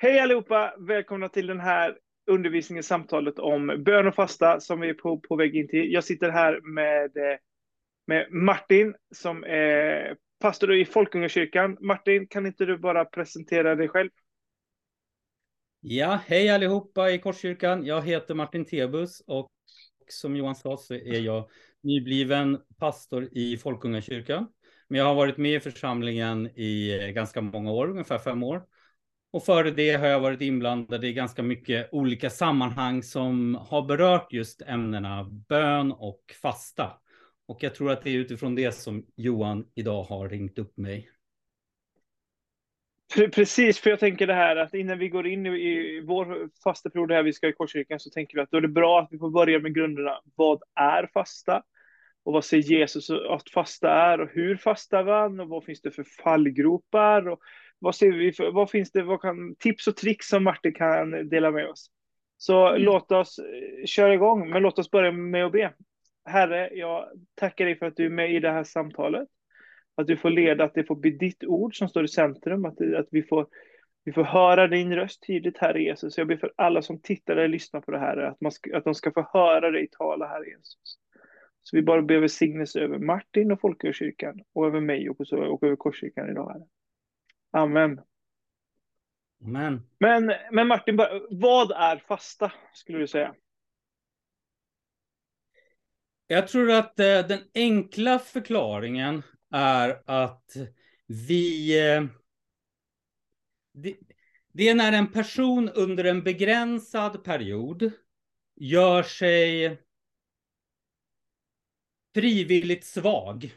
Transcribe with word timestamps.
Hej 0.00 0.18
allihopa! 0.18 0.74
Välkomna 0.78 1.28
till 1.28 1.46
den 1.46 1.60
här 1.60 1.98
undervisningen, 2.26 2.82
samtalet 2.82 3.38
om 3.38 3.82
bön 3.84 4.06
och 4.06 4.14
fasta 4.14 4.60
som 4.60 4.80
vi 4.80 4.88
är 4.88 4.94
på, 4.94 5.20
på 5.20 5.36
väg 5.36 5.56
in 5.56 5.68
till. 5.68 5.92
Jag 5.92 6.04
sitter 6.04 6.30
här 6.30 6.60
med, 6.60 7.10
med 8.06 8.32
Martin 8.32 8.94
som 9.14 9.44
är 9.44 10.16
pastor 10.40 10.74
i 10.74 10.84
Folkungakyrkan. 10.84 11.76
Martin, 11.80 12.26
kan 12.26 12.46
inte 12.46 12.64
du 12.64 12.78
bara 12.78 13.04
presentera 13.04 13.74
dig 13.74 13.88
själv? 13.88 14.10
Ja, 15.80 16.20
hej 16.26 16.50
allihopa 16.50 17.10
i 17.10 17.18
Korskyrkan. 17.18 17.86
Jag 17.86 18.02
heter 18.02 18.34
Martin 18.34 18.64
Tebus 18.64 19.20
och 19.26 19.48
som 20.08 20.36
Johan 20.36 20.54
sa 20.54 20.76
så 20.76 20.94
är 20.94 21.20
jag 21.20 21.48
nybliven 21.82 22.58
pastor 22.78 23.28
i 23.32 23.56
Folkungakyrkan. 23.56 24.46
Men 24.88 24.98
jag 24.98 25.06
har 25.06 25.14
varit 25.14 25.36
med 25.36 25.54
i 25.54 25.60
församlingen 25.60 26.46
i 26.46 26.98
eh, 27.00 27.08
ganska 27.08 27.40
många 27.40 27.72
år, 27.72 27.90
ungefär 27.90 28.18
fem 28.18 28.42
år. 28.42 28.62
Och 29.30 29.44
före 29.44 29.70
det 29.70 29.92
har 29.92 30.06
jag 30.06 30.20
varit 30.20 30.40
inblandad 30.40 31.04
i 31.04 31.12
ganska 31.12 31.42
mycket 31.42 31.88
olika 31.92 32.30
sammanhang 32.30 33.02
som 33.02 33.54
har 33.54 33.82
berört 33.82 34.32
just 34.32 34.62
ämnena 34.62 35.24
bön 35.48 35.92
och 35.92 36.20
fasta. 36.42 36.92
Och 37.48 37.62
jag 37.62 37.74
tror 37.74 37.90
att 37.90 38.02
det 38.02 38.10
är 38.10 38.14
utifrån 38.14 38.54
det 38.54 38.72
som 38.72 39.06
Johan 39.16 39.66
idag 39.74 40.02
har 40.02 40.28
ringt 40.28 40.58
upp 40.58 40.76
mig. 40.76 41.10
Precis, 43.34 43.80
för 43.80 43.90
jag 43.90 44.00
tänker 44.00 44.26
det 44.26 44.34
här 44.34 44.56
att 44.56 44.74
innan 44.74 44.98
vi 44.98 45.08
går 45.08 45.26
in 45.26 45.46
i 45.46 46.00
vår 46.06 46.50
fasta 46.64 46.90
period 46.90 47.12
här 47.12 47.22
vi 47.22 47.32
ska 47.32 47.48
i 47.48 47.52
Korskyrkan 47.52 48.00
så 48.00 48.10
tänker 48.10 48.36
vi 48.36 48.42
att 48.42 48.50
då 48.50 48.56
är 48.56 48.60
det 48.60 48.68
bra 48.68 49.00
att 49.00 49.08
vi 49.10 49.18
får 49.18 49.30
börja 49.30 49.58
med 49.58 49.74
grunderna. 49.74 50.20
Vad 50.34 50.62
är 50.74 51.10
fasta? 51.14 51.62
Och 52.24 52.32
vad 52.32 52.44
säger 52.44 52.62
Jesus 52.62 53.10
att 53.10 53.50
fasta 53.50 53.90
är 53.90 54.20
och 54.20 54.28
hur 54.30 54.56
fastar 54.56 55.04
man 55.04 55.40
och 55.40 55.48
vad 55.48 55.64
finns 55.64 55.80
det 55.80 55.90
för 55.90 56.04
fallgropar 56.04 57.28
och 57.28 57.40
vad 57.78 57.94
ser 57.94 58.12
vi 58.12 58.32
för, 58.32 58.50
vad 58.50 58.70
finns 58.70 58.92
det, 58.92 59.02
vad 59.02 59.20
kan, 59.20 59.54
tips 59.54 59.86
och 59.86 59.96
tricks 59.96 60.28
som 60.28 60.44
Martin 60.44 60.74
kan 60.74 61.28
dela 61.28 61.50
med 61.50 61.68
oss. 61.68 61.90
Så 62.36 62.68
mm. 62.68 62.82
låt 62.82 63.12
oss 63.12 63.38
eh, 63.38 63.86
köra 63.86 64.14
igång, 64.14 64.50
men 64.50 64.62
låt 64.62 64.78
oss 64.78 64.90
börja 64.90 65.12
med 65.12 65.44
att 65.44 65.52
be. 65.52 65.72
Herre, 66.24 66.70
jag 66.72 67.08
tackar 67.34 67.64
dig 67.64 67.78
för 67.78 67.86
att 67.86 67.96
du 67.96 68.06
är 68.06 68.10
med 68.10 68.34
i 68.34 68.40
det 68.40 68.50
här 68.50 68.64
samtalet. 68.64 69.28
Att 69.94 70.06
du 70.06 70.16
får 70.16 70.30
leda, 70.30 70.64
att 70.64 70.74
det 70.74 70.84
får 70.84 70.96
bli 70.96 71.10
ditt 71.10 71.44
ord 71.44 71.78
som 71.78 71.88
står 71.88 72.04
i 72.04 72.08
centrum, 72.08 72.64
att, 72.64 72.80
att 72.80 73.08
vi, 73.10 73.22
får, 73.22 73.46
vi 74.04 74.12
får 74.12 74.24
höra 74.24 74.66
din 74.66 74.94
röst 74.94 75.26
tydligt, 75.26 75.58
Herre 75.58 75.82
Jesus. 75.82 76.18
Jag 76.18 76.26
ber 76.26 76.36
för 76.36 76.52
alla 76.56 76.82
som 76.82 77.00
tittar 77.00 77.36
eller 77.36 77.48
lyssnar 77.48 77.80
på 77.80 77.90
det 77.90 77.98
här, 77.98 78.16
att, 78.16 78.40
man 78.40 78.52
ska, 78.52 78.76
att 78.76 78.84
de 78.84 78.94
ska 78.94 79.10
få 79.12 79.28
höra 79.32 79.70
dig 79.70 79.88
tala, 79.90 80.26
Herre 80.28 80.48
Jesus. 80.48 80.98
Så 81.62 81.76
vi 81.76 81.82
bara 81.82 82.02
ber 82.02 82.18
välsignelse 82.18 82.80
över 82.80 82.98
Martin 82.98 83.52
och 83.52 83.60
Folkörkyrkan 83.60 84.40
och 84.54 84.66
över 84.66 84.80
mig 84.80 85.10
och, 85.10 85.20
och 85.32 85.62
över 85.62 85.76
Korskyrkan 85.76 86.30
idag, 86.30 86.52
Herre. 86.52 86.66
Amen. 87.50 88.00
Amen. 89.44 89.82
Men, 89.98 90.32
men 90.52 90.68
Martin, 90.68 90.96
vad 91.30 91.70
är 91.70 91.96
fasta, 91.96 92.52
skulle 92.72 92.98
du 92.98 93.06
säga? 93.06 93.34
Jag 96.26 96.48
tror 96.48 96.70
att 96.70 97.00
eh, 97.00 97.26
den 97.26 97.40
enkla 97.54 98.18
förklaringen 98.18 99.22
är 99.50 100.02
att 100.06 100.56
vi... 101.06 101.78
Eh, 101.86 102.04
det, 103.72 103.96
det 104.52 104.68
är 104.68 104.74
när 104.74 104.92
en 104.92 105.12
person 105.12 105.68
under 105.68 106.04
en 106.04 106.22
begränsad 106.22 107.24
period 107.24 107.92
gör 108.56 109.02
sig 109.02 109.78
frivilligt 112.14 112.84
svag. 112.84 113.54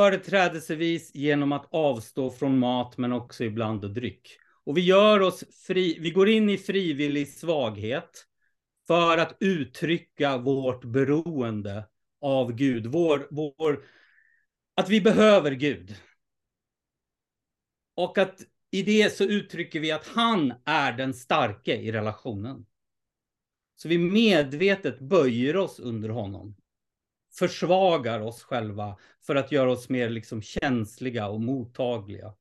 Företrädelsevis 0.00 1.14
genom 1.14 1.52
att 1.52 1.68
avstå 1.70 2.30
från 2.30 2.58
mat 2.58 2.98
men 2.98 3.12
också 3.12 3.44
ibland 3.44 3.94
dryck. 3.94 4.38
Och 4.64 4.76
vi 4.76 4.80
gör 4.80 5.20
oss 5.20 5.44
fri, 5.66 5.98
vi 6.00 6.10
går 6.10 6.28
in 6.28 6.50
i 6.50 6.58
frivillig 6.58 7.28
svaghet 7.28 8.26
för 8.86 9.18
att 9.18 9.36
uttrycka 9.40 10.38
vårt 10.38 10.84
beroende 10.84 11.84
av 12.20 12.52
Gud. 12.52 12.86
Vår, 12.86 13.28
vår, 13.30 13.84
att 14.74 14.88
vi 14.88 15.00
behöver 15.00 15.50
Gud. 15.50 15.96
Och 17.94 18.18
att 18.18 18.42
i 18.70 18.82
det 18.82 19.16
så 19.16 19.24
uttrycker 19.24 19.80
vi 19.80 19.92
att 19.92 20.06
han 20.06 20.54
är 20.64 20.92
den 20.92 21.14
starke 21.14 21.76
i 21.76 21.92
relationen. 21.92 22.66
Så 23.76 23.88
vi 23.88 23.98
medvetet 23.98 25.00
böjer 25.00 25.56
oss 25.56 25.78
under 25.78 26.08
honom 26.08 26.59
försvagar 27.40 28.20
oss 28.20 28.42
själva 28.42 28.96
för 29.26 29.36
att 29.36 29.52
göra 29.52 29.70
oss 29.72 29.88
mer 29.88 30.08
liksom 30.08 30.42
känsliga 30.42 31.28
och 31.28 31.40
mottagliga 31.40 32.34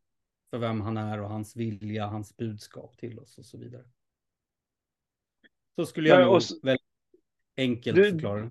för 0.50 0.58
vem 0.58 0.82
han 0.82 0.98
är 0.98 1.22
och 1.22 1.30
hans 1.30 1.56
vilja, 1.56 2.06
hans 2.06 2.38
budskap 2.38 2.98
till 2.98 3.20
oss 3.20 3.38
och 3.38 3.46
så 3.46 3.58
vidare. 3.58 3.84
Så 5.76 5.86
skulle 5.86 6.10
jag 6.10 6.22
ja, 6.22 6.26
nog 6.26 6.42
väldigt 6.64 6.86
enkelt 7.58 7.96
du, 7.96 8.12
förklara 8.12 8.42
det. 8.42 8.50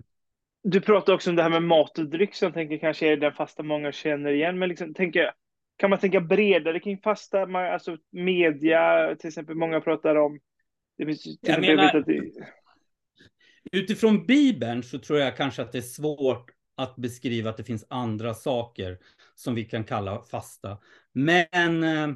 Du 0.62 0.81
pratar 0.81 1.12
också 1.14 1.31
om 1.31 1.36
det 1.36 1.42
här 1.42 1.50
med 1.50 1.62
mat 1.62 1.98
och 1.98 2.09
dryck 2.09 2.34
som 2.34 2.47
jag 2.47 2.54
tänker 2.54 2.78
kanske 2.78 3.12
är 3.12 3.16
den 3.16 3.32
fasta 3.32 3.62
många 3.62 3.92
känner 3.92 4.30
igen. 4.30 4.59
Men 4.59 4.69
liksom, 4.69 4.94
tänker, 4.94 5.32
kan 5.76 5.91
man 5.91 5.98
tänka 5.98 6.20
bredare 6.20 6.80
kring 6.80 6.98
fasta? 6.98 7.42
Alltså 7.42 7.97
media, 8.10 9.15
till 9.19 9.28
exempel, 9.28 9.54
många 9.54 9.80
pratar 9.80 10.16
om... 10.16 10.41
Det 10.98 11.06
finns, 11.06 11.26
jag 11.41 11.60
menar, 11.60 11.84
jag 11.94 12.04
Utifrån 13.73 14.27
Bibeln 14.27 14.83
så 14.83 14.99
tror 14.99 15.19
jag 15.19 15.37
kanske 15.37 15.63
att 15.63 15.73
det 15.73 15.79
är 15.79 15.83
svårt 15.83 16.51
att 16.77 16.97
beskriva 16.97 17.51
att 17.51 17.57
det 17.57 17.65
finns 17.65 17.87
andra 17.89 18.35
saker 18.35 18.99
som 19.35 19.55
vi 19.55 19.65
kan 19.65 19.85
kalla 19.85 20.23
fasta. 20.23 20.79
Men 21.13 21.83
eh, 21.83 22.09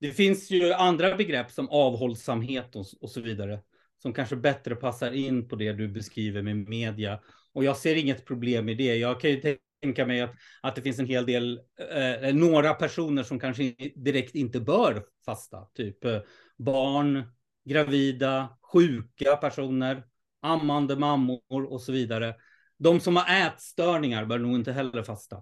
det 0.00 0.10
finns 0.10 0.50
ju 0.50 0.72
andra 0.72 1.16
begrepp 1.16 1.50
som 1.50 1.68
avhållsamhet 1.68 2.76
och, 2.76 2.86
och, 3.00 3.10
så 3.10 3.20
vidare 3.20 3.60
som 3.98 4.12
kanske 4.12 4.36
bättre 4.36 4.74
passar 4.74 5.12
in 5.12 5.48
på 5.48 5.56
det 5.56 5.72
du 5.72 5.88
beskriver 5.88 6.42
med 6.42 6.56
media. 6.56 7.20
Och 7.52 7.64
jag 7.64 7.76
ser 7.76 7.94
inget 7.94 8.26
problem 8.26 8.68
i 8.68 8.74
det. 8.74 8.96
Jag 8.96 9.20
kan 9.20 9.30
ju 9.30 9.56
tänka 9.82 10.06
mig 10.06 10.20
att, 10.20 10.34
att 10.62 10.76
det 10.76 10.82
finns 10.82 10.98
en 10.98 11.06
hel 11.06 11.26
del, 11.26 11.60
eh, 11.92 12.12
eh 12.12 12.34
några 12.34 12.74
personer 12.74 13.22
som 13.22 13.40
kanske 13.40 13.74
direkt 13.94 14.34
inte 14.34 14.60
bör 14.60 15.04
fasta, 15.24 15.64
typ 15.74 16.04
eh, 16.04 16.20
barn, 16.58 17.24
gravida, 17.64 18.48
sjuka 18.72 19.36
personer, 19.36 20.04
ammande 20.40 20.96
mammor 20.96 21.72
och 21.72 21.80
så 21.80 21.92
vidare. 21.92 22.34
De 22.78 23.00
som 23.00 23.16
har 23.16 23.46
ätstörningar 23.46 24.24
bör 24.24 24.38
nog 24.38 24.54
inte 24.54 24.72
heller 24.72 25.02
fasta. 25.02 25.36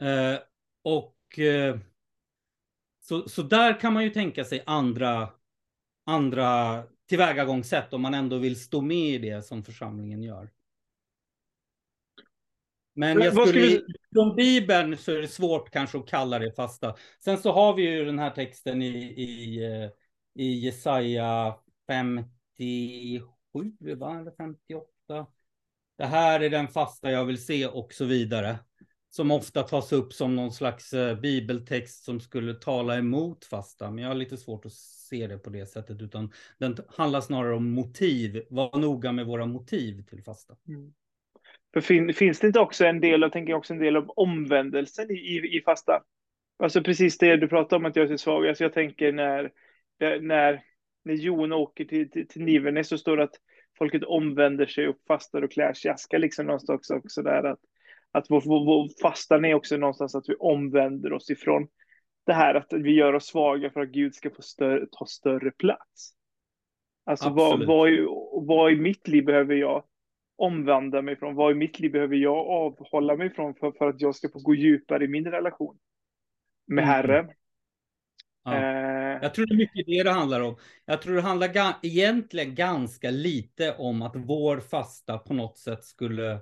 Eh, 0.00 0.38
och 0.82 1.38
eh, 1.38 1.78
så, 3.00 3.28
så 3.28 3.42
där 3.42 3.80
kan 3.80 3.92
man 3.92 4.04
ju 4.04 4.10
tänka 4.10 4.44
sig 4.44 4.62
andra, 4.66 5.30
andra 6.06 6.82
tillvägagångssätt 7.08 7.92
om 7.92 8.02
man 8.02 8.14
ändå 8.14 8.38
vill 8.38 8.60
stå 8.60 8.80
med 8.80 9.14
i 9.14 9.18
det 9.18 9.42
som 9.42 9.64
församlingen 9.64 10.22
gör. 10.22 10.50
Men 12.94 13.22
jag 13.22 13.32
skulle, 13.32 13.66
skulle... 13.66 13.82
från 14.12 14.36
Bibeln 14.36 14.96
så 14.96 15.12
är 15.12 15.20
det 15.20 15.28
svårt 15.28 15.70
kanske 15.70 15.98
att 15.98 16.08
kalla 16.08 16.38
det 16.38 16.52
fasta. 16.52 16.96
Sen 17.24 17.38
så 17.38 17.52
har 17.52 17.74
vi 17.74 17.82
ju 17.82 18.04
den 18.04 18.18
här 18.18 18.30
texten 18.30 18.82
i, 18.82 18.96
i, 19.22 19.64
eh, 19.64 19.90
i 20.44 20.58
Jesaja 20.58 21.56
57, 22.58 23.96
va? 23.96 24.20
eller 24.20 24.30
58. 24.30 25.26
Det 25.98 26.04
här 26.04 26.40
är 26.40 26.50
den 26.50 26.68
fasta 26.68 27.10
jag 27.10 27.24
vill 27.24 27.44
se 27.44 27.66
och 27.66 27.92
så 27.92 28.04
vidare. 28.04 28.58
Som 29.10 29.30
ofta 29.30 29.62
tas 29.62 29.92
upp 29.92 30.12
som 30.12 30.36
någon 30.36 30.52
slags 30.52 30.92
eh, 30.92 31.20
bibeltext 31.20 32.04
som 32.04 32.20
skulle 32.20 32.54
tala 32.54 32.96
emot 32.96 33.44
fasta. 33.44 33.90
Men 33.90 34.04
jag 34.04 34.10
har 34.10 34.14
lite 34.14 34.36
svårt 34.36 34.66
att 34.66 34.72
se 34.72 35.26
det 35.26 35.38
på 35.38 35.50
det 35.50 35.66
sättet. 35.66 36.02
Utan 36.02 36.32
den 36.58 36.76
handlar 36.88 37.20
snarare 37.20 37.54
om 37.54 37.70
motiv. 37.70 38.42
Var 38.50 38.78
noga 38.78 39.12
med 39.12 39.26
våra 39.26 39.46
motiv 39.46 40.02
till 40.02 40.22
fasta. 40.22 40.56
Mm. 40.68 40.92
För 41.72 41.80
fin, 41.80 42.14
finns 42.14 42.40
det 42.40 42.46
inte 42.46 42.60
också 42.60 42.84
en 42.84 43.00
del, 43.00 43.20
jag 43.20 43.32
tänker 43.32 43.54
också 43.54 43.72
en 43.72 43.78
del 43.78 43.96
av 43.96 44.10
omvändelsen 44.10 45.10
i, 45.10 45.14
i, 45.14 45.56
i 45.58 45.62
fasta? 45.64 46.02
Alltså 46.58 46.82
precis 46.82 47.18
det 47.18 47.36
du 47.36 47.48
pratar 47.48 47.76
om 47.76 47.84
att 47.84 47.96
jag 47.96 48.10
är 48.10 48.16
svag. 48.16 48.48
Alltså 48.48 48.64
jag 48.64 48.72
tänker 48.72 49.12
när, 49.12 49.52
när 50.20 50.62
när 51.06 51.14
Jon 51.14 51.52
åker 51.52 51.84
till, 51.84 52.10
till, 52.10 52.28
till 52.28 52.44
Nivernäs 52.44 52.88
så 52.88 52.98
står 52.98 53.16
det 53.16 53.22
att 53.22 53.40
folket 53.78 54.04
omvänder 54.04 54.66
sig 54.66 54.88
och 54.88 54.96
fastar 55.08 55.42
och 55.42 55.52
klär 55.52 55.72
sig 55.72 55.90
aska 55.90 56.18
liksom 56.18 56.46
någonstans 56.46 56.90
också 56.90 57.22
där 57.22 57.44
att, 57.44 57.60
att 58.12 58.26
vår, 58.28 58.40
vår, 58.40 58.64
vår 58.64 58.88
fastan 59.02 59.44
är 59.44 59.54
också 59.54 59.76
någonstans 59.76 60.14
att 60.14 60.28
vi 60.28 60.34
omvänder 60.34 61.12
oss 61.12 61.30
ifrån 61.30 61.68
det 62.26 62.32
här 62.32 62.54
att 62.54 62.72
vi 62.72 62.94
gör 62.94 63.12
oss 63.12 63.26
svaga 63.26 63.70
för 63.70 63.80
att 63.80 63.88
Gud 63.88 64.14
ska 64.14 64.30
få 64.30 64.42
större, 64.42 64.86
ta 64.92 65.06
större 65.06 65.50
plats. 65.50 66.12
Alltså 67.04 67.30
vad, 67.30 67.66
vad, 67.66 67.90
vad 68.46 68.72
i 68.72 68.76
mitt 68.76 69.08
liv 69.08 69.24
behöver 69.24 69.54
jag 69.54 69.84
omvandla 70.36 71.02
mig 71.02 71.16
från? 71.16 71.34
Vad 71.34 71.52
i 71.52 71.54
mitt 71.54 71.80
liv 71.80 71.92
behöver 71.92 72.16
jag 72.16 72.46
avhålla 72.46 73.16
mig 73.16 73.30
från 73.30 73.54
för, 73.54 73.72
för 73.72 73.88
att 73.88 74.00
jag 74.00 74.14
ska 74.14 74.28
få 74.28 74.38
gå 74.38 74.54
djupare 74.54 75.04
i 75.04 75.08
min 75.08 75.30
relation 75.30 75.78
med 76.66 76.82
mm. 76.82 76.94
Herren? 76.94 77.30
Ja. 78.44 78.54
Eh, 78.54 79.05
jag 79.22 79.34
tror 79.34 79.46
det 79.46 79.54
är 79.54 79.56
mycket 79.56 79.86
det 79.86 80.02
det 80.02 80.10
handlar 80.10 80.40
om. 80.40 80.56
Jag 80.84 81.02
tror 81.02 81.14
det 81.14 81.22
handlar 81.22 81.48
ga 81.48 81.74
egentligen 81.82 82.54
ganska 82.54 83.10
lite 83.10 83.74
om 83.74 84.02
att 84.02 84.16
vår 84.16 84.60
fasta 84.60 85.18
på 85.18 85.34
något 85.34 85.58
sätt 85.58 85.84
skulle 85.84 86.40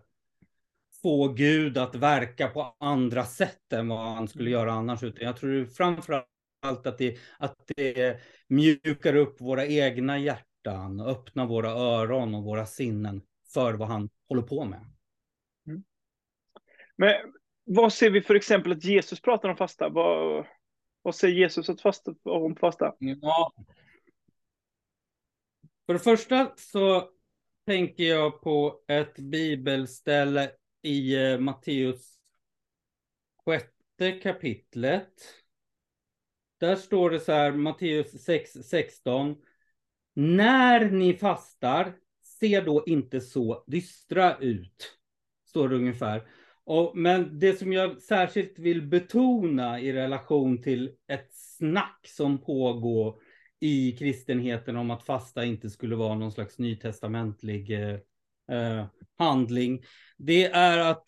få 1.03 1.29
Gud 1.29 1.79
att 1.79 1.95
verka 1.95 2.49
på 2.49 2.77
andra 2.81 3.25
sätt 3.25 3.73
än 3.73 3.89
vad 3.89 3.99
han 3.99 4.29
skulle 4.29 4.51
göra 4.51 4.73
annars. 4.73 5.03
Utan 5.03 5.27
jag 5.27 5.37
tror 5.37 5.65
framförallt 5.65 6.29
allt 6.65 6.87
att 6.87 6.99
det, 6.99 7.19
att 7.39 7.71
det 7.77 8.21
mjukar 8.49 9.17
upp 9.17 9.41
våra 9.41 9.67
egna 9.67 10.19
hjärtan, 10.19 11.01
öppnar 11.01 11.47
våra 11.47 11.71
öron 11.71 12.35
och 12.35 12.45
våra 12.45 12.67
sinnen 12.67 13.23
för 13.55 13.75
vad 13.75 13.89
han 13.89 14.11
håller 14.29 14.43
på 14.43 14.65
med. 14.65 14.81
Mm. 15.67 15.85
Men 16.97 17.15
vad 17.65 17.93
ser 17.93 18.11
vi 18.11 18.21
för 18.21 18.35
exempel 18.35 18.73
att 18.73 18.85
Jesus 18.85 19.21
pratar 19.21 19.49
om 19.49 19.57
fasta? 19.57 19.89
Vad, 19.89 20.47
vad 21.05 21.15
säger 21.15 21.35
Jesus 21.35 21.69
att 21.69 21.81
fasta, 21.81 22.15
om 22.23 22.57
fasta? 22.57 22.95
Ja. 22.99 23.53
För 25.87 25.93
det 25.93 25.99
första 25.99 26.53
så 26.57 27.09
tänker 27.67 28.05
jag 28.05 28.41
på 28.43 28.81
ett 28.89 29.19
bibelställe 29.19 30.51
i 30.83 31.17
eh, 31.17 31.39
Matteus 31.39 32.19
sjätte 33.45 34.13
kapitlet. 34.13 35.13
Där 36.59 36.77
står 36.77 37.11
det 37.11 37.21
så 37.21 37.33
här, 37.33 37.53
Matteus 37.53 38.23
6, 38.25 38.53
16. 38.53 39.37
När 40.15 40.91
ni 40.91 41.15
fastar, 41.15 41.97
se 42.23 42.61
då 42.61 42.85
inte 42.87 43.21
så 43.21 43.65
dystra 43.67 44.39
ut. 44.39 44.99
Står 45.45 45.69
det 45.69 45.77
ungefär. 45.77 46.29
Och, 46.67 46.97
men 46.97 47.39
det 47.39 47.59
som 47.59 47.73
jag 47.73 48.03
särskilt 48.03 48.59
vill 48.59 48.83
betona 48.83 49.81
i 49.81 49.93
relation 49.93 50.63
till 50.63 50.91
ett 51.09 51.29
snack 51.33 52.07
som 52.09 52.39
pågår 52.39 53.15
i 53.61 53.93
kristenheten 53.93 54.77
om 54.77 54.91
att 54.91 55.03
fasta 55.03 55.45
inte 55.45 55.71
skulle 55.71 55.97
vara 55.97 56.15
någon 56.15 56.33
slags 56.33 56.59
nytestamentlig 56.59 57.71
eh, 57.71 57.99
eh, 58.59 58.87
handling. 59.19 59.85
Det 60.17 60.45
är 60.45 60.79
att 60.79 61.05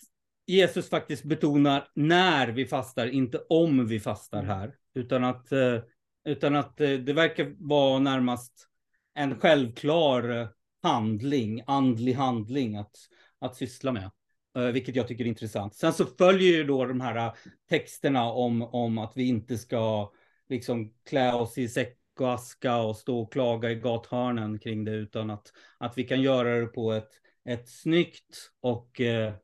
Jesus 0.46 0.88
faktiskt 0.88 1.24
betonar 1.24 1.88
när 1.94 2.48
vi 2.48 2.66
fastar, 2.66 3.06
inte 3.06 3.38
om 3.48 3.86
vi 3.86 4.00
fastar 4.00 4.42
mm. 4.42 4.50
här. 4.50 4.74
Utan 4.94 5.24
att, 5.24 5.52
eh, 5.52 5.78
utan 6.24 6.56
att 6.56 6.80
eh, 6.80 6.90
det 6.90 7.12
verkar 7.12 7.54
vara 7.58 7.98
närmast 7.98 8.68
en 9.14 9.40
självklar 9.40 10.48
handling, 10.82 11.62
andlig 11.66 12.12
handling 12.12 12.76
att, 12.76 12.96
att 13.38 13.56
syssla 13.56 13.92
med. 13.92 14.10
Eh, 14.56 14.66
vilket 14.66 14.96
jag 14.96 15.08
tycker 15.08 15.24
är 15.24 15.28
intressant. 15.28 15.74
Sen 15.74 15.92
så 15.92 16.06
följer 16.06 16.56
ju 16.56 16.64
då 16.64 16.84
de 16.84 17.00
här 17.00 17.16
eh, 17.16 17.32
texterna 17.68 18.24
om, 18.24 18.62
om 18.62 18.98
att 18.98 19.12
vi 19.16 19.28
inte 19.28 19.58
ska 19.58 20.12
liksom 20.48 20.94
klä 21.08 21.34
oss 21.34 21.58
i 21.58 21.68
säck 21.68 21.98
och 22.20 22.34
aska 22.34 22.76
och 22.76 22.96
stå 22.96 23.20
och 23.20 23.32
klaga 23.32 23.70
i 23.70 23.74
gathörnen 23.74 24.58
kring 24.58 24.84
det, 24.84 24.92
utan 24.92 25.30
att, 25.30 25.52
att 25.78 25.98
vi 25.98 26.04
kan 26.04 26.22
göra 26.22 26.60
det 26.60 26.66
på 26.66 26.92
ett, 26.92 27.10
ett 27.44 27.68
snyggt 27.68 28.50
och 28.60 29.00
eh, 29.00 29.34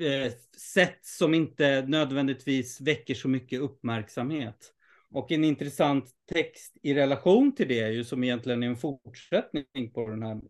eh 0.00 0.32
sätt 0.74 0.98
som 1.02 1.34
inte 1.34 1.84
nödvändigtvis 1.86 2.80
väcker 2.80 3.14
så 3.14 3.28
mycket 3.28 3.60
uppmärksamhet. 3.60 4.72
Och 5.10 5.32
en 5.32 5.44
intressant 5.44 6.10
text 6.32 6.76
i 6.82 6.94
relation 6.94 7.54
till 7.54 7.68
det 7.68 7.80
är 7.80 7.90
ju 7.90 8.04
som 8.04 8.24
egentligen 8.24 8.62
är 8.62 8.66
en 8.66 8.76
fortsättning 8.76 9.92
på 9.94 10.10
den 10.10 10.22
här 10.22 10.40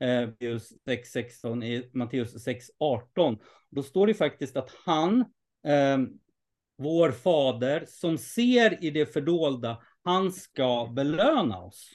Eh, 0.00 0.26
Matteus 0.26 0.72
6.16 0.86 1.64
i 1.64 1.90
Matteus 1.92 2.46
6.18. 2.46 3.38
Då 3.70 3.82
står 3.82 4.06
det 4.06 4.14
faktiskt 4.14 4.56
att 4.56 4.70
han, 4.84 5.20
eh, 5.66 5.98
vår 6.78 7.12
fader, 7.12 7.84
som 7.88 8.18
ser 8.18 8.84
i 8.84 8.90
det 8.90 9.06
fördolda, 9.06 9.82
han 10.04 10.32
ska 10.32 10.92
belöna 10.96 11.58
oss. 11.58 11.90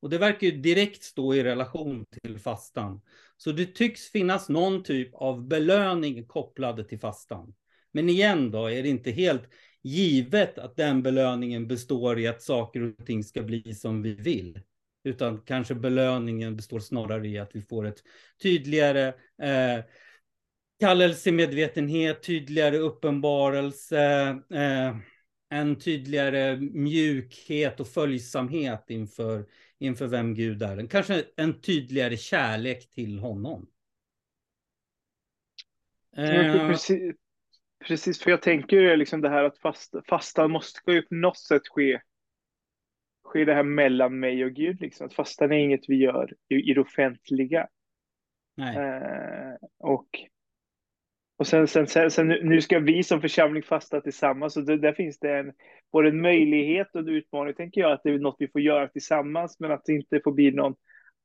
Och 0.00 0.10
det 0.10 0.18
verkar 0.18 0.46
ju 0.46 0.56
direkt 0.56 1.02
stå 1.02 1.34
i 1.34 1.44
relation 1.44 2.04
till 2.22 2.38
fastan. 2.38 3.00
Så 3.36 3.52
det 3.52 3.66
tycks 3.66 4.10
finnas 4.10 4.48
någon 4.48 4.82
typ 4.82 5.14
av 5.14 5.46
belöning 5.46 6.26
kopplad 6.26 6.88
till 6.88 7.00
fastan. 7.00 7.54
Men 7.92 8.08
igen 8.08 8.50
då, 8.50 8.66
är 8.66 8.82
det 8.82 8.88
inte 8.88 9.10
helt 9.10 9.48
givet 9.82 10.58
att 10.58 10.76
den 10.76 11.02
belöningen 11.02 11.68
består 11.68 12.18
i 12.18 12.26
att 12.26 12.42
saker 12.42 12.82
och 12.82 13.06
ting 13.06 13.24
ska 13.24 13.42
bli 13.42 13.74
som 13.74 14.02
vi 14.02 14.14
vill. 14.14 14.60
Utan 15.06 15.40
kanske 15.40 15.74
belöningen 15.74 16.56
består 16.56 16.80
snarare 16.80 17.28
i 17.28 17.38
att 17.38 17.50
vi 17.54 17.62
får 17.62 17.86
ett 17.86 18.02
tydligare 18.42 19.08
eh, 19.42 19.84
kallelsemedvetenhet, 20.80 22.22
tydligare 22.22 22.78
uppenbarelse, 22.78 24.00
eh, 24.54 24.96
en 25.48 25.78
tydligare 25.78 26.56
mjukhet 26.56 27.80
och 27.80 27.88
följsamhet 27.88 28.84
inför, 28.88 29.46
inför 29.78 30.06
vem 30.06 30.34
Gud 30.34 30.62
är. 30.62 30.86
Kanske 30.86 31.24
en 31.36 31.60
tydligare 31.60 32.16
kärlek 32.16 32.90
till 32.90 33.18
honom. 33.18 33.66
Eh, 36.16 36.68
precis, 36.68 37.14
precis, 37.88 38.20
för 38.20 38.30
jag 38.30 38.42
tänker 38.42 38.96
liksom 38.96 39.20
det 39.20 39.28
här 39.28 39.44
att 39.44 39.58
fasta, 39.58 40.02
fastan 40.08 40.50
måste 40.50 40.92
ju 40.92 41.02
på 41.02 41.14
något 41.14 41.38
sätt 41.38 41.68
ske, 41.68 42.00
ske 43.36 43.44
det 43.44 43.54
här 43.54 43.62
mellan 43.62 44.18
mig 44.18 44.44
och 44.44 44.52
Gud. 44.52 44.80
Liksom. 44.80 45.06
Att 45.06 45.14
fastan 45.14 45.52
är 45.52 45.56
inget 45.56 45.88
vi 45.88 45.96
gör 45.96 46.32
i, 46.48 46.70
i 46.70 46.74
det 46.74 46.80
offentliga. 46.80 47.68
Eh, 48.76 49.54
och 49.78 50.08
och 51.38 51.46
sen, 51.46 51.68
sen, 51.68 51.86
sen, 51.86 52.10
sen, 52.10 52.28
nu 52.28 52.60
ska 52.60 52.78
vi 52.78 53.02
som 53.02 53.20
församling 53.20 53.62
fasta 53.62 54.00
tillsammans. 54.00 54.56
Och 54.56 54.64
det, 54.64 54.78
där 54.78 54.92
finns 54.92 55.18
det 55.18 55.38
en, 55.38 55.52
både 55.92 56.08
en 56.08 56.20
möjlighet 56.20 56.94
och 56.94 57.00
en 57.00 57.08
utmaning, 57.08 57.54
tänker 57.54 57.80
jag, 57.80 57.92
att 57.92 58.02
det 58.04 58.10
är 58.10 58.18
något 58.18 58.36
vi 58.38 58.48
får 58.48 58.60
göra 58.60 58.88
tillsammans, 58.88 59.60
men 59.60 59.72
att 59.72 59.84
det 59.84 59.92
inte 59.92 60.20
får 60.24 60.32
bli 60.32 60.50
någon 60.50 60.74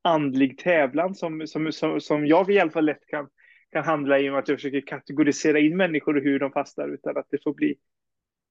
andlig 0.01 0.57
tävlan 0.57 1.15
som, 1.15 1.47
som, 1.47 1.71
som, 1.71 2.01
som 2.01 2.27
jag 2.27 2.51
i 2.51 2.59
alla 2.59 2.71
fall 2.71 2.85
lätt 2.85 3.05
kan, 3.07 3.27
kan 3.71 3.83
handla 3.83 4.19
i, 4.19 4.29
och 4.29 4.39
att 4.39 4.47
jag 4.47 4.57
försöker 4.57 4.81
kategorisera 4.81 5.59
in 5.59 5.77
människor 5.77 6.17
och 6.17 6.23
hur 6.23 6.39
de 6.39 6.51
fastar, 6.51 6.93
utan 6.93 7.17
att 7.17 7.27
det 7.29 7.43
får 7.43 7.53
bli, 7.53 7.75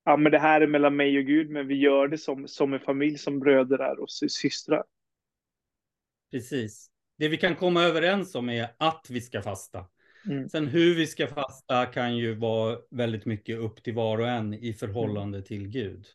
ja 0.04 0.16
men 0.16 0.32
det 0.32 0.38
här 0.38 0.60
är 0.60 0.66
mellan 0.66 0.96
mig 0.96 1.18
och 1.18 1.24
Gud, 1.24 1.50
men 1.50 1.66
vi 1.66 1.74
gör 1.74 2.08
det 2.08 2.18
som, 2.18 2.48
som 2.48 2.72
en 2.72 2.80
familj, 2.80 3.18
som 3.18 3.40
bröder 3.40 4.00
och 4.00 4.10
systrar. 4.10 4.84
Precis. 6.30 6.90
Det 7.18 7.28
vi 7.28 7.36
kan 7.36 7.56
komma 7.56 7.82
överens 7.84 8.34
om 8.34 8.48
är 8.48 8.68
att 8.78 9.06
vi 9.10 9.20
ska 9.20 9.42
fasta. 9.42 9.86
Mm. 10.26 10.48
Sen 10.48 10.66
hur 10.66 10.94
vi 10.94 11.06
ska 11.06 11.26
fasta 11.26 11.86
kan 11.86 12.16
ju 12.16 12.34
vara 12.34 12.78
väldigt 12.90 13.26
mycket 13.26 13.58
upp 13.58 13.82
till 13.82 13.94
var 13.94 14.18
och 14.18 14.28
en 14.28 14.54
i 14.54 14.72
förhållande 14.72 15.38
mm. 15.38 15.46
till 15.46 15.68
Gud. 15.68 16.06